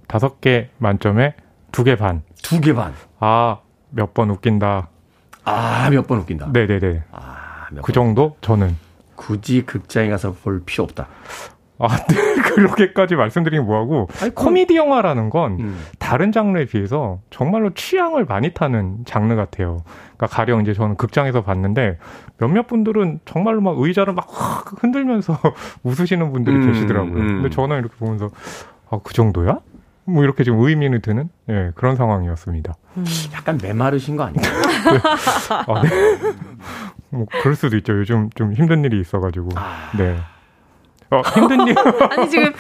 [0.07, 1.35] 다섯 개 만점에
[1.73, 2.23] 두 개 반.
[2.43, 2.95] 두 개 반.
[3.21, 3.59] 아,
[3.91, 4.90] 몇 번 웃긴다.
[5.51, 6.51] 아, 몇 번 웃긴다.
[6.53, 7.05] 네네네.
[7.13, 8.37] 아, 그 정도?
[8.41, 8.77] 저는.
[9.17, 11.07] 굳이 극장에 가서 볼 필요 없다.
[11.79, 12.15] 아, 네.
[12.43, 14.09] 그렇게까지 말씀드리긴 뭐하고.
[14.21, 15.81] 아니, 코미디 영화라는 건 음.
[15.99, 19.83] 다른 장르에 비해서 정말로 취향을 많이 타는 장르 같아요.
[20.17, 21.99] 그러니까 가령 이제 저는 극장에서 봤는데
[22.39, 24.27] 몇몇 분들은 정말로 막 의자를 막
[24.83, 25.39] 흔들면서
[25.85, 27.15] 웃으시는 분들이 음, 계시더라고요.
[27.15, 27.27] 음.
[27.43, 28.29] 근데 저는 이렇게 보면서
[28.91, 29.61] 아, 그 정도야?
[30.11, 32.75] 뭐 이렇게 좀 의미는 드는 예, 그런 상황이었습니다.
[32.97, 33.05] 음.
[33.35, 34.53] 약간 메마르신 거 아닌가요?
[34.63, 35.01] 네.
[35.67, 35.89] 아, 네.
[37.11, 37.99] 뭐 그럴 수도 있죠.
[37.99, 39.49] 요즘 좀 힘든 일이 있어가지고.
[39.57, 39.91] 아...
[39.97, 40.17] 네.
[41.11, 41.75] 어, 힘든 일.
[41.79, 42.53] 아니 지금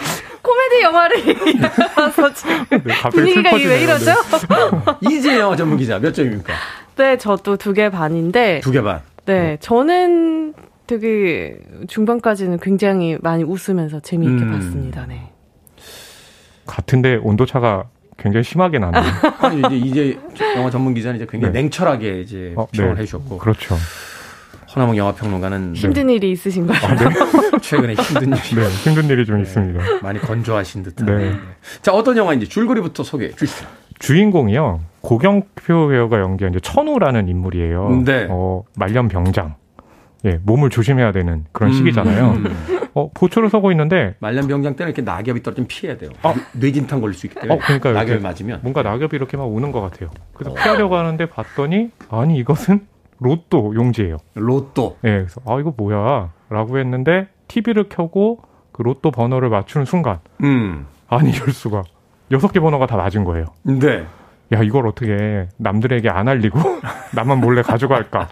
[0.42, 4.06] 코미디 영화를 이어서 지금 네, 분위기가 왜 이러죠?
[4.12, 5.08] 네.
[5.10, 6.52] 이재 영화 전문 기자 몇 점입니까?
[6.96, 8.60] 네, 저도 두 개 반인데.
[8.60, 9.00] 두 개 반.
[9.26, 10.54] 네, 저는
[10.88, 14.52] 되게 중반까지는 굉장히 많이 웃으면서 재미있게 음...
[14.52, 15.06] 봤습니다.
[15.06, 15.30] 네.
[16.66, 17.84] 같은데 온도 차가
[18.16, 19.02] 굉장히 심하게 나네요.
[19.38, 20.18] 아니 이제 이제
[20.56, 21.60] 영화 전문 기자는 이제 굉장히 네.
[21.62, 23.00] 냉철하게 이제 어, 평을 네.
[23.02, 23.38] 해주셨고.
[23.38, 23.76] 그렇죠.
[24.74, 26.14] 허나몽 영화 평론가는 힘든 네.
[26.14, 26.78] 일이 있으신가요?
[26.86, 27.06] 아, 네.
[27.60, 29.80] 최근에 힘든 일이 네, 힘든 일이 좀 네, 있습니다.
[30.02, 31.06] 많이 건조하신 듯한.
[31.06, 31.32] 네.
[31.82, 33.66] 자 어떤 영화인지 줄거리부터 소개해 주시죠.
[33.98, 38.02] 주인공이요 고경표 배우가 연기한 이제 천우라는 인물이에요.
[38.04, 38.26] 네.
[38.30, 39.54] 어, 말년 병장.
[40.26, 41.76] 예, 몸을 조심해야 되는 그런 음.
[41.76, 42.30] 시기잖아요.
[42.32, 42.56] 음.
[42.94, 46.10] 어, 보초를 서고 있는데 말년병장 때는 이렇게 낙엽이 떨어지면 피해야 돼요.
[46.22, 46.34] 아.
[46.52, 47.54] 뇌진탕 걸릴 수 있기 때문에.
[47.54, 50.10] 어, 그러니까 낙엽 맞으면 뭔가 낙엽이 이렇게 막 오는 것 같아요.
[50.34, 50.54] 그래서 어.
[50.54, 52.86] 피하려고 하는데 봤더니 아니 이것은
[53.18, 54.16] 로또 용지예요.
[54.34, 54.96] 로또.
[55.04, 58.40] 예, 그래서 아 이거 뭐야?라고 했는데 TV를 켜고
[58.72, 60.86] 그 로또 번호를 맞추는 순간, 음.
[61.08, 61.82] 아니 이럴 수가
[62.30, 63.46] 여섯 개 번호가 다 맞은 거예요.
[63.62, 64.06] 네.
[64.52, 66.58] 야 이걸 어떻게 남들에게 안 알리고
[67.14, 68.28] 나만 몰래 가져갈까?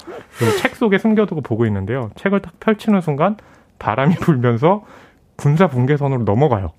[0.60, 2.10] 책 속에 숨겨두고 보고 있는데요.
[2.16, 3.36] 책을 딱 펼치는 순간
[3.78, 4.84] 바람이 불면서
[5.36, 6.72] 군사 분계선으로 넘어가요.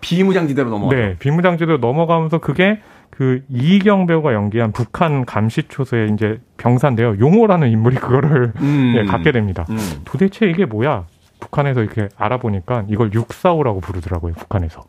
[0.00, 0.98] 비무장지대로 넘어가요.
[0.98, 7.18] 네, 비무장지대로 넘어가면서 그게 그 이경 배우가 연기한 북한 감시초소의 이제 병사인데요.
[7.20, 8.94] 용호라는 인물이 그거를 음.
[8.98, 9.64] 예, 갖게 됩니다.
[9.70, 9.78] 음.
[10.04, 11.04] 도대체 이게 뭐야?
[11.40, 14.34] 북한에서 이렇게 알아보니까 이걸 645라고 부르더라고요.
[14.34, 14.84] 북한에서.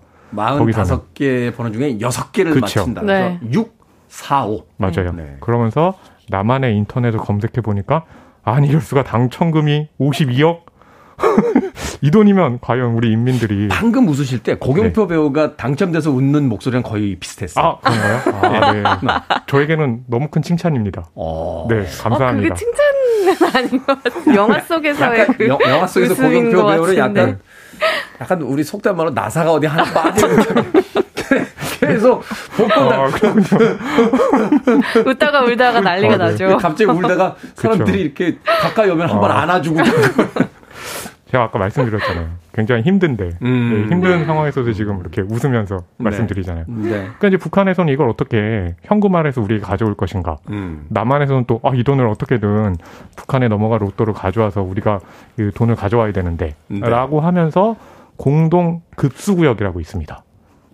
[1.14, 2.60] 45개 번호 중에 6개를 그쵸.
[2.82, 3.02] 맞춘다.
[3.02, 3.40] 그래서 네.
[4.14, 4.66] 645.
[4.78, 5.12] 맞아요.
[5.14, 5.38] 네.
[5.40, 5.96] 그러면서
[6.30, 8.06] 나만의 인터넷을 검색해 보니까
[8.44, 10.62] 아니 이럴 수가 당첨금이 52억
[12.02, 15.08] 이 돈이면 과연 우리 인민들이 방금 웃으실 때 고경표 네.
[15.10, 17.66] 배우가 당첨돼서 웃는 목소리랑 거의 비슷했어요.
[17.66, 18.22] 아 그런가요?
[18.42, 18.82] 아, 네.
[18.82, 19.44] 네.
[19.48, 21.10] 저에게는 너무 큰 칭찬입니다.
[21.16, 21.68] 어...
[21.70, 22.54] 네 감사합니다.
[22.54, 22.66] 어, 그게
[23.34, 24.36] 칭찬은 아닌 것 같아요.
[24.36, 27.40] 영화 속에서의 그 여, 영화 속에서 고경표 배우는 약간
[28.20, 30.38] 약간 우리 속된 말로 나사가 어디 하나 빠지는
[31.80, 32.24] 계속
[32.56, 33.08] 복권 아,
[35.06, 36.24] 웃다가 울다가 난리가 아, 네.
[36.24, 36.58] 나죠.
[36.58, 39.42] 갑자기 울다가 사람들이 이렇게 가까이 오면 한번 아.
[39.42, 39.80] 안아주고
[41.34, 42.28] 제가 아까 말씀드렸잖아요.
[42.54, 43.88] 굉장히 힘든데 음.
[43.90, 46.04] 네, 힘든 상황에서도 지금 이렇게 웃으면서 네.
[46.04, 46.66] 말씀드리잖아요.
[46.68, 46.90] 네.
[46.90, 50.38] 그러니까 이제 북한에서는 이걸 어떻게 현금화해서 우리가 가져올 것인가.
[50.52, 50.86] 음.
[50.90, 52.76] 남한에서는 또 아, 이 돈을 어떻게든
[53.16, 55.00] 북한에 넘어갈 로또를 가져와서 우리가
[55.40, 56.80] 이 돈을 가져와야 되는데 네.
[56.88, 57.76] 라고 하면서
[58.16, 60.24] 공동 급수구역이라고 있습니다.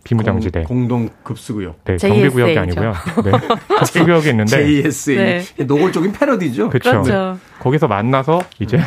[0.03, 0.63] 비무장지대.
[0.63, 1.83] 공, 동 급수구역.
[1.85, 2.93] 네, 경비구역이 아니고요.
[3.23, 3.31] 네.
[3.79, 4.81] 급수구역이 있는데.
[4.81, 5.17] JSA.
[5.17, 5.63] 네.
[5.63, 6.69] 노골적인 패러디죠.
[6.69, 6.89] 그쵸.
[6.89, 7.37] 그렇죠.
[7.59, 8.83] 거기서 만나서 이제 음.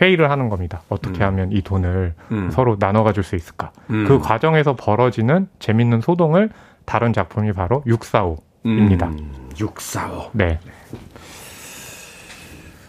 [0.00, 0.82] 회의를 하는 겁니다.
[0.88, 1.26] 어떻게 음.
[1.26, 2.50] 하면 이 돈을 음.
[2.50, 3.72] 서로 나눠 가질 수 있을까?
[3.90, 4.06] 음.
[4.06, 6.50] 그 과정에서 벌어지는 재밌는 소동을
[6.84, 9.16] 다룬 작품이 바로 645입니다.
[9.58, 10.30] 645.
[10.32, 10.58] 네.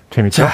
[0.09, 0.43] 재밌죠?
[0.43, 0.49] 자,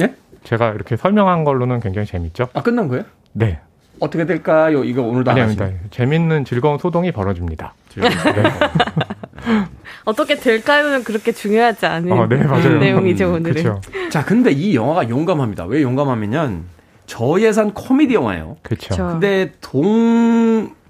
[0.00, 0.14] 예?
[0.44, 2.48] 제가 이렇게 설명한 걸로는 굉장히 재밌죠?
[2.54, 3.04] 아, 끝난 거예요?
[3.32, 3.60] 네.
[4.00, 4.82] 어떻게 될까요?
[4.84, 5.68] 이거 오늘도 아닙니다.
[5.90, 7.74] 재밌는 즐거운 소동이 벌어집니다.
[7.96, 8.08] 네.
[10.04, 12.36] 어떻게 될까요는 그렇게 중요하지 않은 어, 네,
[12.78, 13.54] 내용이죠 음, 오늘은.
[13.54, 13.80] 그쵸.
[14.10, 15.66] 자, 근데 이 영화가 용감합니다.
[15.66, 16.62] 왜 용감하면요?
[17.06, 18.56] 저예산 코미디 영화예요.
[18.62, 18.96] 그렇죠.
[18.96, 20.80] 근데 동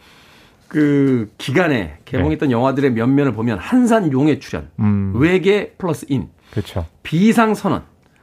[0.70, 2.52] 그 기간에 개봉했던 네.
[2.52, 5.12] 영화들의 면면을 보면 한산 용의 출연, 음.
[5.16, 6.86] 외계 플러스 인, 그렇죠.
[7.02, 7.82] 비상 선언,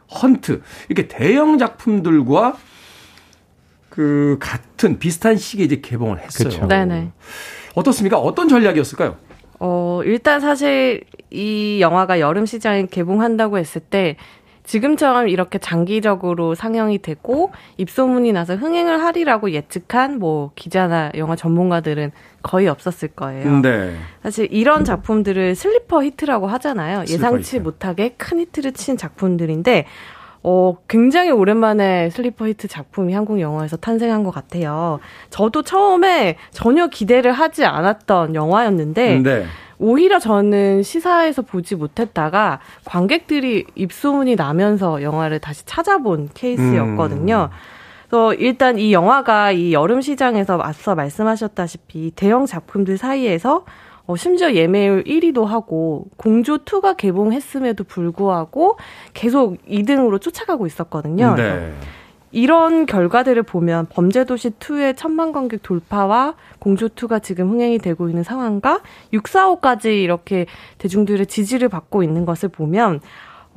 [0.09, 2.55] 헌트 이렇게 대형 작품들과
[3.97, 6.49] 그 같은 비슷한 시기에 이제 개봉을 했어요.
[6.49, 6.67] 그쵸.
[6.67, 7.09] 네네.
[7.73, 8.19] 어떻습니까?
[8.19, 9.17] 어떤 전략이었을까요?
[9.59, 14.15] 어, 일단 사실 이 영화가 여름 시장에 개봉한다고 했을 때
[14.65, 22.11] 지금처럼 이렇게 장기적으로 상영이 되고 입소문이 나서 흥행을 하리라고 예측한 뭐 기자나 영화 전문가들은
[22.43, 23.61] 거의 없었을 거예요.
[23.61, 23.95] 네.
[24.21, 27.05] 사실 이런 작품들을 sleeper hit라고 하잖아요.
[27.07, 27.63] 예상치 히트.
[27.63, 29.85] 못하게 큰 히트를 친 작품들인데
[30.43, 34.99] 어, 굉장히 오랜만에 슬리퍼 히트 작품이 한국 영화에서 탄생한 것 같아요.
[35.29, 39.45] 저도 처음에 전혀 기대를 하지 않았던 영화였는데, 네.
[39.79, 47.49] 오히려 저는 시사에서 보지 못했다가 관객들이 입소문이 나면서 영화를 다시 찾아본 케이스였거든요.
[47.51, 47.57] 음.
[48.09, 53.65] 그래서 일단 이 영화가 이 여름 시장에서 앞서 말씀하셨다시피 대형 작품들 사이에서
[54.07, 58.77] 어, 심지어 예매율 1위도 하고 공조 2가 개봉했음에도 불구하고
[59.13, 61.35] 계속 2등으로 쫓아가고 있었거든요.
[61.35, 61.73] 네.
[62.31, 68.81] 이런 결과들을 보면 범죄도시 2의 천만 관객 돌파와 공조 2가 지금 흥행이 되고 있는 상황과
[69.13, 70.45] 645까지 이렇게
[70.77, 73.01] 대중들의 지지를 받고 있는 것을 보면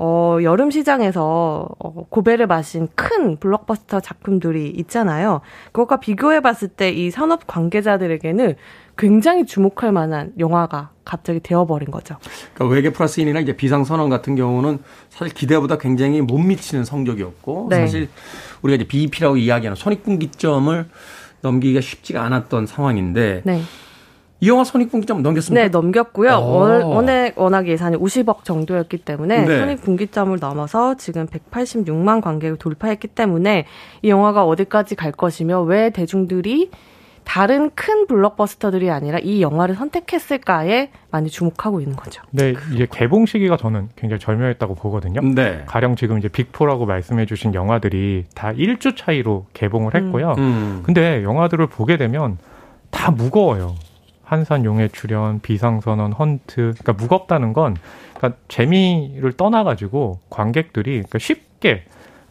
[0.03, 5.42] 어, 여름 시장에서 어, 고배를 마신 큰 블록버스터 작품들이 있잖아요.
[5.72, 8.57] 그것과 비교해 봤을 때 이 산업 관계자들에게는
[8.96, 12.16] 굉장히 주목할 만한 영화가 갑자기 되어버린 거죠.
[12.55, 14.78] 그러니까 외계 플러스 인이나 이제 비상선언 같은 경우는
[15.11, 17.80] 사실 기대보다 굉장히 못 미치는 성적이었고 네.
[17.80, 18.09] 사실
[18.62, 20.88] 우리가 이제 BEP라고 이야기하는 손익분기점을
[21.42, 23.62] 넘기기가 쉽지가 않았던 상황인데 네.
[24.41, 25.62] 이 영화 손익분기점 넘겼습니까?
[25.62, 26.30] 네, 넘겼고요.
[26.30, 29.59] 워낙, 워낙 예산이 50억 정도였기 때문에 네.
[29.59, 33.66] 손익분기점을 넘어서 지금 186만 관객을 돌파했기 때문에
[34.03, 36.70] 이 영화가 어디까지 갈 것이며 왜 대중들이
[37.24, 42.22] 다른 큰 블록버스터들이 아니라 이 영화를 선택했을까에 많이 주목하고 있는 거죠.
[42.30, 45.20] 네, 이게 개봉 시기가 저는 굉장히 절묘했다고 보거든요.
[45.34, 45.62] 네.
[45.66, 50.34] 가령 지금 이제 빅포라고 말씀해 주신 영화들이 다 1주 차이로 개봉을 했고요.
[50.38, 50.43] 음.
[50.43, 50.82] 음.
[50.82, 52.38] 근데 영화들을 보게 되면
[52.91, 53.74] 다 무거워요.
[54.31, 56.55] 한산 용의 출연, 비상선언, 헌트.
[56.78, 57.76] 그러니까 무겁다는 건
[58.14, 61.83] 그러니까 재미를 떠나가지고 관객들이 그러니까 쉽게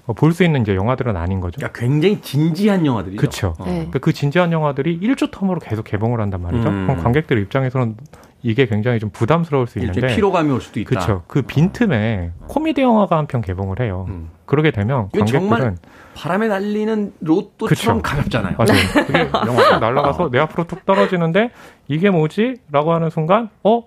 [0.05, 1.57] 어, 볼수 있는 이제 영화들은 아닌 거죠.
[1.57, 3.19] 그러니까 굉장히 진지한 영화들이죠.
[3.19, 3.53] 그렇죠.
[3.59, 3.71] 네.
[3.71, 6.69] 그러니까 그 진지한 영화들이 1주 텀으로 계속 개봉을 한단 말이죠.
[6.69, 6.87] 음.
[6.87, 7.97] 그럼 관객들 입장에서는
[8.41, 10.89] 이게 굉장히 좀 부담스러울 수 있는데 피로감이 올 수도 있다.
[10.89, 11.23] 그렇죠.
[11.27, 14.05] 그 빈틈에 코미디 영화가 한 편 개봉을 해요.
[14.09, 14.29] 음.
[14.45, 15.77] 그러게 되면 관객들은
[16.15, 18.15] 바람에 날리는 로또처럼 그쵸.
[18.15, 18.55] 가볍잖아요.
[18.57, 19.05] 맞아요.
[19.05, 21.51] 그게 영화가 날아가서 내 앞으로 툭 떨어지는데
[21.87, 23.83] 이게 뭐지?라고 하는 순간 어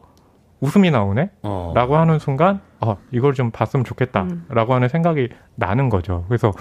[0.60, 1.30] 웃음이 나오네?
[1.42, 1.72] 어.
[1.74, 4.22] 라고 하는 순간, 어, 이걸 좀 봤으면 좋겠다.
[4.22, 4.44] 음.
[4.48, 6.24] 라고 하는 생각이 나는 거죠.
[6.28, 6.52] 그래서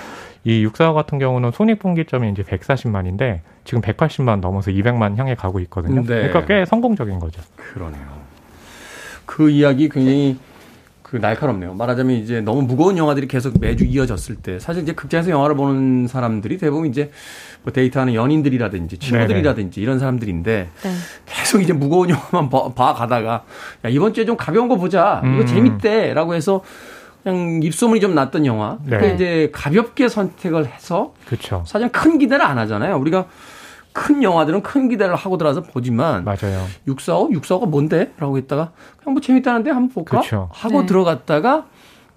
[0.44, 6.02] 이 육사와 같은 경우는 손익분기점이 이제 140만인데, 지금 180만 넘어서 200만 향해 가고 있거든요.
[6.02, 6.28] 네.
[6.28, 7.42] 그러니까 꽤 성공적인 거죠.
[7.56, 8.06] 그러네요.
[9.26, 10.38] 그 이야기 굉장히
[11.12, 11.74] 그 날카롭네요.
[11.74, 16.58] 말하자면 이제 너무 무거운 영화들이 계속 매주 이어졌을 때 사실 이제 극장에서 영화를 보는 사람들이
[16.58, 17.12] 대부분 이제
[17.64, 19.84] 뭐 데이트하는 연인들이라든지 친구들이라든지 네네.
[19.84, 20.92] 이런 사람들인데 네.
[21.26, 23.44] 계속 이제 무거운 영화만 봐, 봐, 가다가
[23.84, 25.20] 야 이번 주에 좀 가벼운 거 보자.
[25.26, 25.36] 음.
[25.36, 26.62] 이거 재밌대라고 해서
[27.24, 28.78] 그냥 입소문이 좀 났던 영화.
[28.86, 29.14] 네.
[29.14, 31.62] 이제 가볍게 선택을 해서 그쵸.
[31.68, 32.98] 사실 큰 기대를 안 하잖아요.
[32.98, 33.26] 우리가
[33.94, 36.66] 큰 영화들은 큰 기대를 하고 들어서 보지만 맞아요.
[36.88, 38.14] 645, 645가 뭔데?
[38.18, 40.22] 라고 했다가 그냥 뭐 재밌다는데 한번 볼까?
[40.22, 40.50] 그쵸.
[40.52, 40.86] 하고 네.
[40.86, 41.66] 들어갔다가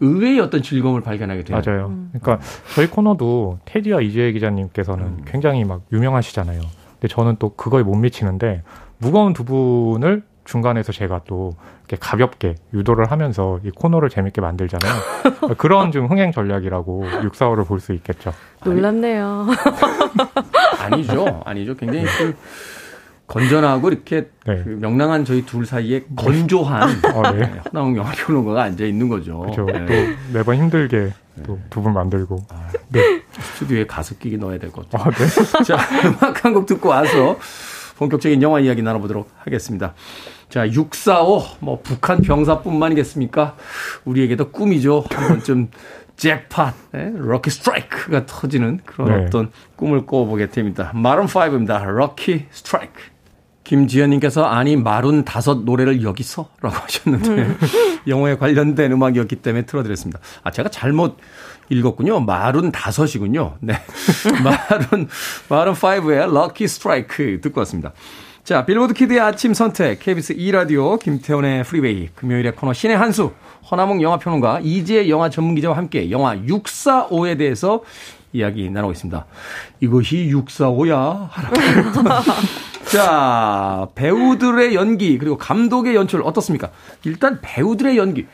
[0.00, 1.60] 의외의 어떤 즐거움을 발견하게 돼요.
[1.64, 1.86] 맞아요.
[1.86, 2.10] 음.
[2.12, 2.44] 그러니까
[2.74, 5.24] 저희 코너도 테디와 이재혜 기자님께서는 음.
[5.26, 6.60] 굉장히 막 유명하시잖아요.
[6.92, 8.62] 근데 저는 또 그거에 못 미치는데
[8.98, 11.54] 무거운 두 분을 중간에서 제가 또
[11.86, 14.92] 이렇게 가볍게 유도를 하면서 이 코너를 재밌게 만들잖아요.
[15.58, 18.32] 그런 좀 흥행 전략이라고 645를 볼 수 있겠죠.
[18.64, 19.46] 놀랍네요.
[20.80, 21.42] 아니죠.
[21.44, 21.74] 아니죠.
[21.76, 22.34] 굉장히 그
[23.26, 24.62] 건전하고 이렇게 네.
[24.64, 26.06] 그 명랑한 저희 둘 사이에 네.
[26.16, 27.52] 건조한 어, 네.
[27.72, 29.38] 허나웅 영화 평론가가 앉아 있는 거죠.
[29.40, 29.64] 그렇죠.
[29.66, 29.86] 네.
[29.86, 29.92] 또
[30.32, 31.12] 매번 힘들게
[31.44, 32.46] 또 부분 만들고.
[32.50, 33.22] 아, 네.
[33.32, 35.10] 스튜디오에 가습기기 넣어야 될 것 같아요.
[35.10, 35.64] 아, 네.
[35.64, 35.76] 자,
[36.06, 37.36] 음악 한 곡 듣고 와서
[37.96, 39.94] 본격적인 영화 이야기 나눠보도록 하겠습니다.
[40.48, 43.56] 자, 645, 뭐, 북한 병사뿐만이겠습니까?
[44.04, 45.04] 우리에게도 꿈이죠.
[45.10, 45.68] 한 번쯤
[46.16, 47.12] 잭팟, 네?
[47.14, 49.26] lucky strike가 터지는 그런 네.
[49.26, 50.92] 어떤 꿈을 꿔보게 됩니다.
[50.94, 51.84] 마룬5입니다.
[51.84, 53.14] Lucky Strike.
[53.64, 56.50] 김지현님께서 아니 마룬 다섯 노래를 여기서?
[56.60, 57.58] 라고 하셨는데 음.
[58.06, 60.20] 영어에 관련된 음악이었기 때문에 틀어드렸습니다.
[60.42, 61.16] 아 제가 잘못
[61.68, 62.20] 읽었군요.
[62.20, 63.56] 마룬 다섯이군요.
[63.60, 63.74] 네.
[64.42, 65.08] 마룬
[65.48, 67.92] 마룬 5의 Lucky Strike 듣고 왔습니다.
[68.44, 73.32] 자, 빌보드 키드의 아침 선택, KBS 2라디오, 김태훈의 프리웨이, 금요일의 코너 신의 한수,
[73.70, 77.80] 허나몽 영화평론가, 이재 영화 전문기자와 함께 영화 645에 대해서
[78.34, 79.24] 이야기 나누고 있습니다.
[79.80, 81.30] 이것이 645야.
[82.92, 86.70] 자, 배우들의 연기, 그리고 감독의 연출 어떻습니까?
[87.04, 88.26] 일단 배우들의 연기.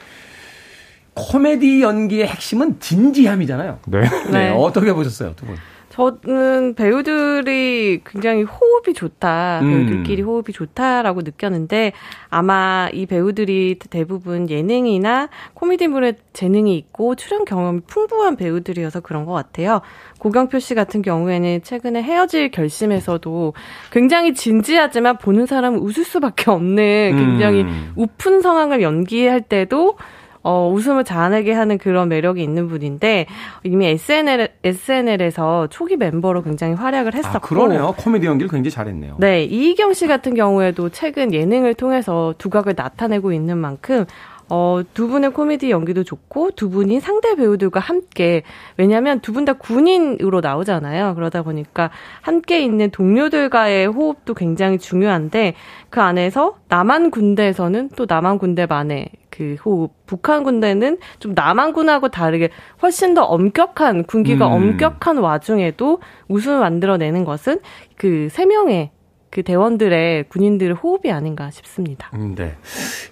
[1.15, 3.79] 코미디 연기의 핵심은 진지함이잖아요.
[3.87, 4.01] 네.
[4.01, 4.09] 네.
[4.31, 4.49] 네.
[4.51, 5.57] 어떻게 보셨어요, 두 분?
[5.91, 9.61] 저는 배우들이 굉장히 호흡이 좋다.
[9.61, 10.29] 배우들끼리 음.
[10.29, 11.93] 호흡이 좋다라고 느꼈는데
[12.31, 19.81] 아마 이 배우들이 대부분 예능이나 코미디물에 재능이 있고 출연 경험이 풍부한 배우들이어서 그런 것 같아요.
[20.21, 23.53] 고경표 씨 같은 경우에는 최근에 헤어질 결심에서도
[23.91, 27.93] 굉장히 진지하지만 보는 사람은 웃을 수밖에 없는 굉장히 음.
[27.97, 29.97] 우픈 상황을 연기할 때도
[30.43, 33.27] 어, 웃음을 자아내게 하는 그런 매력이 있는 분인데
[33.63, 37.95] 이미 SNL SNL에서 초기 멤버로 굉장히 활약을 아, 했었고 아, 그러네요.
[37.99, 39.17] 코미디 연기를 굉장히 잘했네요.
[39.19, 44.07] 네, 이희경 씨 같은 경우에도 최근 예능을 통해서 두각을 나타내고 있는 만큼
[44.53, 48.43] 어, 두 분의 코미디 연기도 좋고 두 분이 상대 배우들과 함께
[48.77, 51.15] 왜냐하면 두 분 다 군인으로 나오잖아요.
[51.15, 55.55] 그러다 보니까 함께 있는 동료들과의 호흡도 굉장히 중요한데
[55.91, 62.51] 그 안에서 남한 군대에서는 또 남한 군대만의 그 호흡, 북한 군대는 좀 남한군하고 다르게
[62.83, 64.53] 훨씬 더 엄격한 군기가 음.
[64.53, 67.61] 엄격한 와중에도 웃음을 만들어내는 것은
[67.97, 68.91] 그 세 명의
[69.31, 72.11] 그 대원들의 군인들의 호흡이 아닌가 싶습니다.
[72.15, 72.57] 음, 네.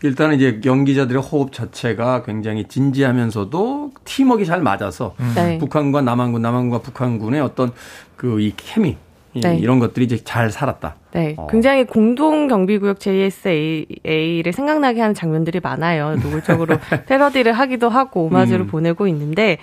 [0.02, 5.32] 일단은 이제 연기자들의 호흡 자체가 굉장히 진지하면서도 팀워크가 잘 맞아서 음.
[5.36, 5.58] 네.
[5.58, 7.72] 북한과 남한군, 남한군과 북한군의 어떤
[8.16, 8.96] 그 이 케미
[9.34, 9.56] 네.
[9.56, 10.96] 이런 것들이 이제 잘 살았다.
[11.12, 11.46] 네, 어.
[11.48, 16.16] 굉장히 공동 경비구역 JSA를 생각나게 하는 장면들이 많아요.
[16.16, 16.76] 노골적으로
[17.06, 18.66] 패러디를 하기도 하고 오마주를 음.
[18.66, 19.58] 보내고 있는데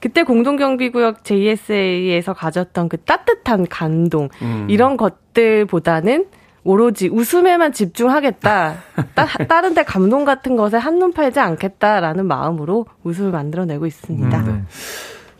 [0.00, 4.66] 그때 공동 경비구역 JSA에서 가졌던 그 따뜻한 감동 음.
[4.68, 6.26] 이런 것들보다는
[6.64, 8.74] 오로지 웃음에만 집중하겠다.
[9.14, 14.38] 따, 다른 데 감동 같은 것에 한눈 팔지 않겠다라는 마음으로 웃음을 만들어내고 있습니다.
[14.38, 14.62] 음, 네.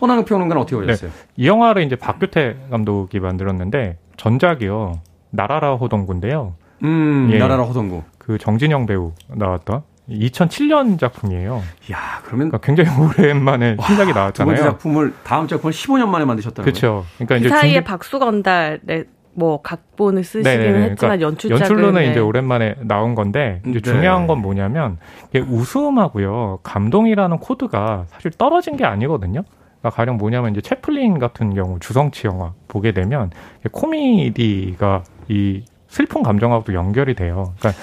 [0.01, 1.11] 호남극 평론가는 어떻게 보셨어요?
[1.11, 1.17] 네.
[1.37, 5.01] 이 영화를 이제 박규태 감독이 만들었는데 전작이요.
[5.31, 6.55] 나라라 호동구인데요.
[6.83, 8.03] 음, 예, 나라라 호동구.
[8.19, 11.63] 그 정진영 배우 나왔던 2007년 작품이에요.
[11.93, 14.57] 야, 그러면 그러니까 굉장히 오랜만에 신작이 나왔잖아요.
[14.57, 17.05] 두 번째 작품을 다음 작품을 15년 만에 만드셨다는 그렇죠.
[17.17, 17.85] 그러니까 그 이제 사이에 중기...
[17.85, 20.73] 박수건달의 뭐 각본을 쓰시기는 네네네.
[20.73, 22.11] 그러니까 했지만 그러니까 연출작은 연출로는 네.
[22.11, 23.81] 이제 오랜만에 나온 건데 이제 네.
[23.81, 24.99] 중요한 건 뭐냐면
[25.29, 29.45] 이게 웃음하고요 감동이라는 코드가 사실 떨어진 게 아니거든요.
[29.89, 33.31] 가령 뭐냐면 이제 채플린 같은 경우 주성치 영화 보게 되면
[33.73, 37.55] 코미디가 이 슬픈 감정하고도 연결이 돼요.
[37.59, 37.83] 그러니까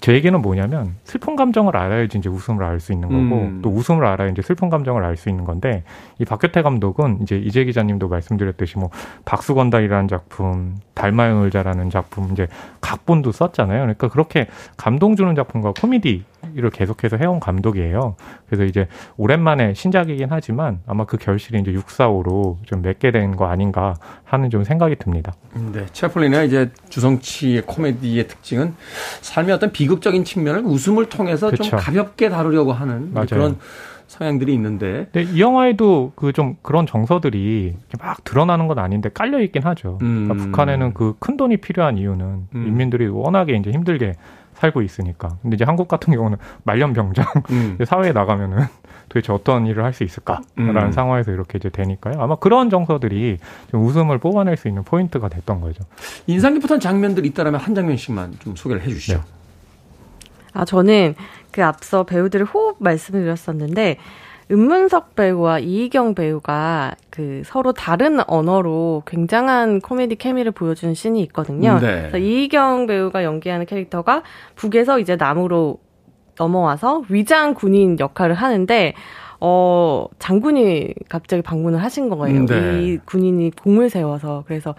[0.00, 3.60] 제 얘기는 뭐냐면 슬픈 감정을 알아야지 이제 웃음을 알 수 있는 거고 음.
[3.62, 5.82] 또 웃음을 알아야 이제 슬픈 감정을 알 수 있는 건데
[6.20, 8.90] 이 박효태 감독은 이제 이재 기자님도 말씀드렸듯이 뭐
[9.24, 12.46] 박수건달이라는 작품, 달마의 의자라는 작품 이제
[12.80, 13.80] 각본도 썼잖아요.
[13.80, 14.46] 그러니까 그렇게
[14.76, 16.24] 감동 주는 작품과 코미디
[16.54, 18.14] 를 계속해서 해온 감독이에요.
[18.46, 18.86] 그래서 이제
[19.16, 24.62] 오랜만에 신작이긴 하지만 아마 그 결실이 이제 645로 좀 맺게 된 거 아닌가 하는 좀
[24.64, 25.32] 생각이 듭니다.
[25.72, 28.74] 네, 채플린의 이제 주성치의 코미디의 특징은
[29.20, 31.62] 삶의 어떤 비 비극적인 측면을 웃음을 통해서 그쵸.
[31.62, 33.26] 좀 가볍게 다루려고 하는 맞아요.
[33.30, 33.56] 그런
[34.06, 35.08] 성향들이 있는데.
[35.12, 39.96] 네, 이 영화에도 그 좀 그런 정서들이 막 드러나는 건 아닌데 깔려 있긴 하죠.
[39.98, 40.38] 그러니까 음.
[40.38, 42.24] 북한에는 그 큰 돈이 필요한 이유는
[42.54, 42.66] 음.
[42.66, 44.12] 인민들이 워낙에 이제 힘들게
[44.58, 45.28] 살고 있으니까.
[45.42, 47.78] 근데 이제 한국 같은 경우는 말년병장 음.
[47.86, 48.66] 사회에 나가면은
[49.08, 50.92] 도대체 어떤 일을 할 수 있을까라는 음.
[50.92, 52.20] 상황에서 이렇게 이제 되니까요.
[52.20, 53.38] 아마 그런 정서들이
[53.70, 55.82] 좀 웃음을 뽑아낼 수 있는 포인트가 됐던 거죠.
[56.26, 59.16] 인상 깊었던 장면들이 있다면 한 장면씩만 좀 소개를 해주시죠.
[59.18, 59.22] 네.
[60.52, 61.14] 아, 저는
[61.50, 63.98] 그 앞서 배우들의 호흡 말씀을 드렸었는데,
[64.50, 71.78] 음문석 배우와 이이경 배우가 그 서로 다른 언어로 굉장한 코미디 케미를 보여준 씬이 있거든요.
[71.80, 72.00] 네.
[72.00, 74.22] 그래서 이이경 배우가 연기하는 캐릭터가
[74.56, 75.78] 북에서 이제 남으로
[76.38, 78.94] 넘어와서 위장 군인 역할을 하는데
[79.40, 82.46] 어 장군이 갑자기 방문을 하신 거예요.
[82.46, 82.82] 네.
[82.82, 84.74] 이 군인이 공을 세워서 그래서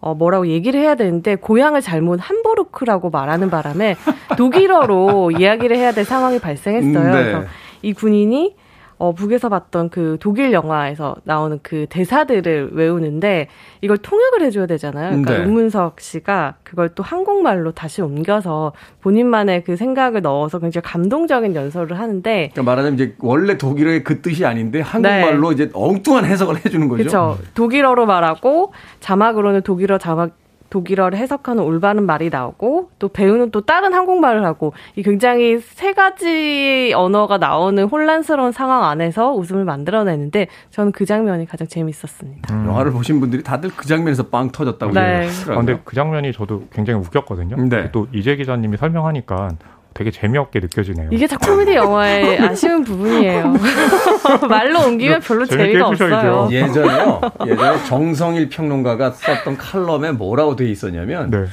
[0.00, 3.94] 어, 뭐라고 얘기를 해야 되는데 고향을 잘못 함부르크라고 말하는 바람에
[4.36, 7.04] 독일어로 이야기를 해야 될 상황이 발생했어요.
[7.04, 7.10] 네.
[7.10, 7.44] 그래서
[7.82, 8.56] 이 군인이
[8.98, 13.48] 어, 북에서 봤던 그 독일 영화에서 나오는 그 대사들을 외우는데
[13.80, 15.10] 이걸 통역을 해줘야 되잖아요.
[15.10, 15.44] 그러니까 네.
[15.44, 22.50] 문석 씨가 그걸 또 한국말로 다시 옮겨서 본인만의 그 생각을 넣어서 굉장히 감동적인 연설을 하는데.
[22.52, 25.54] 그러니까 말하자면 이제 원래 독일어의 그 뜻이 아닌데 한국말로 네.
[25.54, 26.98] 이제 엉뚱한 해석을 해주는 거죠.
[26.98, 27.38] 그렇죠.
[27.54, 30.41] 독일어로 말하고 자막으로는 독일어 자막
[30.72, 36.94] 독일어를 해석하는 올바른 말이 나오고 또 배우는 또 다른 한국말을 하고 이 굉장히 세 가지
[36.96, 42.54] 언어가 나오는 혼란스러운 상황 안에서 웃음을 만들어내는데 저는 그 장면이 가장 재밌었습니다.
[42.54, 42.66] 음.
[42.68, 45.24] 영화를 보신 분들이 다들 그 장면에서 빵 터졌다고 네.
[45.24, 45.52] 얘기하더라고요.
[45.52, 47.56] 아, 근데 그 장면이 저도 굉장히 웃겼거든요.
[47.68, 47.90] 네.
[47.92, 49.50] 또 이재 기자님이 설명하니까
[49.94, 51.08] 되게 재미없게 느껴지네요.
[51.12, 53.54] 이게 다 코미디 영화의 아쉬운 부분이에요.
[54.48, 56.48] 말로 옮기면 별로 재미가 없어요.
[56.50, 57.20] 예전에요.
[57.46, 61.44] 예전에 정성일 평론가가 썼던 칼럼에 뭐라고 돼 있었냐면 네.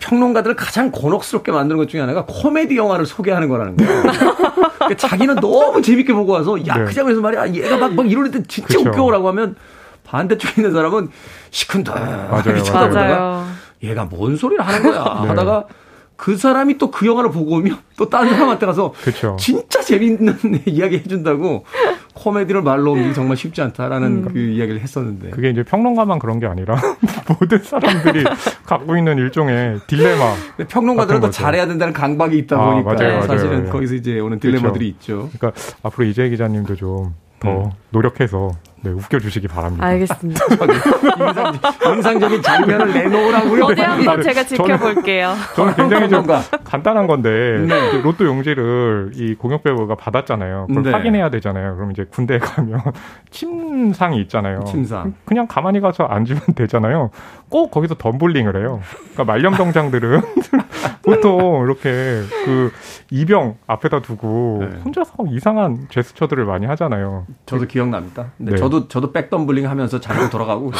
[0.00, 4.02] 평론가들을 가장 곤혹스럽게 만드는 것 중에 하나가 코미디 영화를 소개하는 거라는 거예요.
[4.02, 6.84] 그러니까 자기는 너무 재밌게 보고 와서 야, 네.
[6.84, 7.52] 그 장면에서 말이야.
[7.54, 8.88] 얘가 막, 막 이러는데 진짜 그쵸.
[8.88, 9.56] 웃겨라고 하면
[10.04, 11.10] 반대쪽에 있는 사람은
[11.50, 12.62] 시큰둥 맞아요.
[12.72, 13.46] 맞아요.
[13.82, 15.20] 얘가 뭔 소리를 하는 거야.
[15.22, 15.28] 네.
[15.28, 15.64] 하다가
[16.18, 19.36] 그 사람이 또 그 영화를 보고 오면 또 다른 사람한테 가서 그쵸.
[19.38, 21.64] 진짜 재밌는 이야기 해준다고
[22.14, 24.28] 코미디를 말로 옮기기 정말 쉽지 않다라는 음.
[24.32, 26.76] 그 이야기를 했었는데 그게 이제 평론가만 그런 게 아니라
[27.38, 28.24] 모든 사람들이
[28.66, 30.34] 갖고 있는 일종의 딜레마.
[30.68, 33.70] 평론가들은 또 잘해야 된다는 강박이 있다 아, 보니까 맞아요, 사실은 맞아요.
[33.70, 35.12] 거기서 이제 오는 딜레마들이 그쵸.
[35.12, 35.30] 있죠.
[35.38, 37.70] 그러니까 앞으로 이재 기자님도 좀더 음.
[37.90, 38.50] 노력해서
[38.88, 39.84] 네, 웃겨주시기 바랍니다.
[39.84, 40.44] 알겠습니다.
[41.92, 43.64] 인상, 적인 장면을 내놓으라고요.
[43.64, 45.34] 어디 한번 제가 지켜볼게요.
[45.54, 46.26] 저는, 저는 굉장히 좀
[46.64, 48.00] 간단한 건데 네.
[48.02, 50.66] 로또 용지를 이 공역 배우가 받았잖아요.
[50.68, 50.90] 그걸 네.
[50.90, 51.76] 확인해야 되잖아요.
[51.76, 52.80] 그럼 이제 군대에 가면
[53.30, 54.64] 침상이 있잖아요.
[54.64, 55.14] 침상.
[55.24, 57.10] 그냥 가만히 가서 앉으면 되잖아요.
[57.48, 58.80] 꼭 거기서 덤블링을 해요.
[59.12, 60.20] 그러니까 말년병장들은
[61.02, 62.70] 보통 이렇게 그
[63.10, 64.80] 이병 앞에다 두고 네.
[64.84, 67.26] 혼자서 이상한 제스처들을 많이 하잖아요.
[67.46, 68.26] 저도 기억납니다.
[68.36, 68.56] 네.
[68.56, 70.70] 저도 저도 백덤블링 하면서 자리로 돌아가고.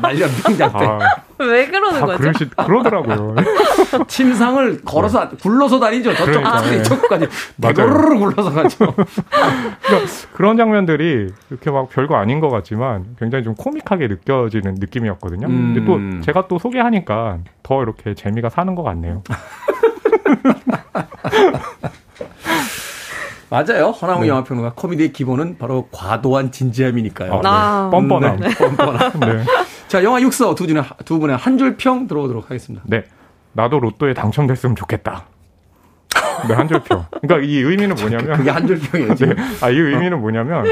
[0.00, 0.86] 날려 병장 때.
[0.86, 0.98] 아,
[1.40, 2.18] 왜 그러는 거죠?
[2.18, 3.34] 그러시, 그러더라고요.
[4.06, 5.36] 침상을 걸어서 네.
[5.40, 6.12] 굴러서 다니죠.
[6.14, 6.82] 저쪽 그러니까, 네.
[6.82, 7.28] 저쪽까지
[7.60, 8.94] 대로르 굴러서 가죠.
[8.94, 15.46] 그러니까 그런 장면들이 이렇게 막 별거 아닌 것 같지만 굉장히 좀 코믹하게 느껴지는 느낌이었거든요.
[15.46, 15.74] 음.
[15.74, 19.22] 근데 또 제가 또 소개하니까 더 이렇게 재미가 사는 것 같네요.
[23.50, 23.90] 맞아요.
[23.90, 24.28] 허나무 네.
[24.28, 27.40] 영화평론가 코미디의 기본은 바로 과도한 진지함이니까요.
[27.44, 27.90] 아, 네.
[27.90, 28.40] 뻔뻔함.
[28.40, 28.48] 네.
[28.54, 29.20] 뻔뻔함.
[29.20, 29.44] 네.
[29.88, 32.84] 자, 영화 육서 두 분의, 두 분의 한 줄 평 들어보도록 하겠습니다.
[32.86, 33.04] 네.
[33.52, 35.24] 나도 로또에 당첨됐으면 좋겠다.
[36.46, 37.04] 네, 한 줄평.
[37.10, 38.36] 그러니까 이 의미는 뭐냐면.
[38.36, 39.34] 그게 한 줄평이에요, 네.
[39.62, 40.64] 아, 이 의미는 뭐냐면,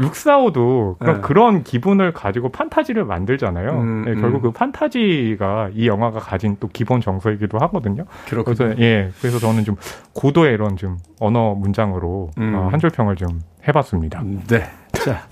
[0.00, 1.20] 645도 네.
[1.22, 3.70] 그런 기분을 가지고 판타지를 만들잖아요.
[3.70, 4.42] 음, 네, 결국 음.
[4.42, 8.04] 그 판타지가 이 영화가 가진 또 기본 정서이기도 하거든요.
[8.28, 8.56] 그렇군요.
[8.56, 9.76] 그래서, 예, 그래서 저는 좀
[10.12, 12.54] 고도의 이런 좀 언어 문장으로 음.
[12.54, 14.22] 어, 한 줄평을 좀 해봤습니다.
[14.48, 14.64] 네.
[14.92, 15.22] 자,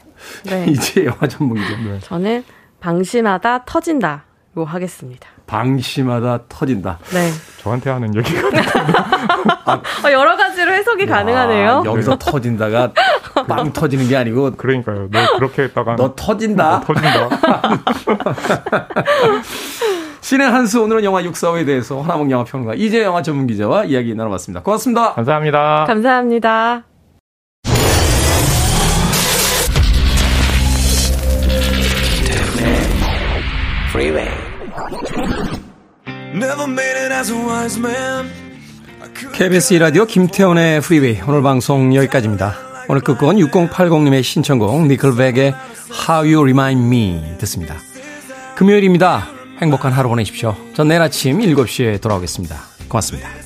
[0.44, 0.66] 네.
[0.70, 1.76] 이제 영화 전문이죠.
[1.84, 1.98] 네.
[2.00, 2.44] 저는
[2.80, 4.24] 방심하다 터진다.
[4.54, 5.26] 로 하겠습니다.
[5.46, 6.98] 방심하다 터진다.
[7.14, 7.30] 네.
[7.62, 8.48] 저한테 하는 얘기가
[9.64, 11.82] 아, 어, 여러 가지로 해석이 와, 가능하네요.
[11.86, 12.92] 여기서 터진다가
[13.48, 15.08] 빵 터지는 게 아니고 그러니까요.
[15.10, 16.80] 너 그렇게 했다가 너 터진다.
[16.86, 17.28] 너 터진다.
[20.20, 24.62] 신의 한수 오늘은 영화 육사호에 대해서 하나몽 영화 평론가 이재 영화 전문 기자와 이야기 나눠봤습니다.
[24.62, 25.14] 고맙습니다.
[25.14, 25.84] 감사합니다.
[25.86, 26.84] 감사합니다.
[39.34, 42.56] KBS 라디오 김태훈의 프리웨이 오늘 방송 여기까지입니다.
[42.88, 45.54] 오늘 끝곡은 6080님의 신청곡 니클백의
[46.08, 47.76] How You Remind Me 듣습니다.
[48.56, 49.28] 금요일입니다.
[49.60, 50.56] 행복한 하루 보내십시오.
[50.72, 52.56] 전 내일 아침 7시에 돌아오겠습니다.
[52.88, 53.41] 고맙습니다.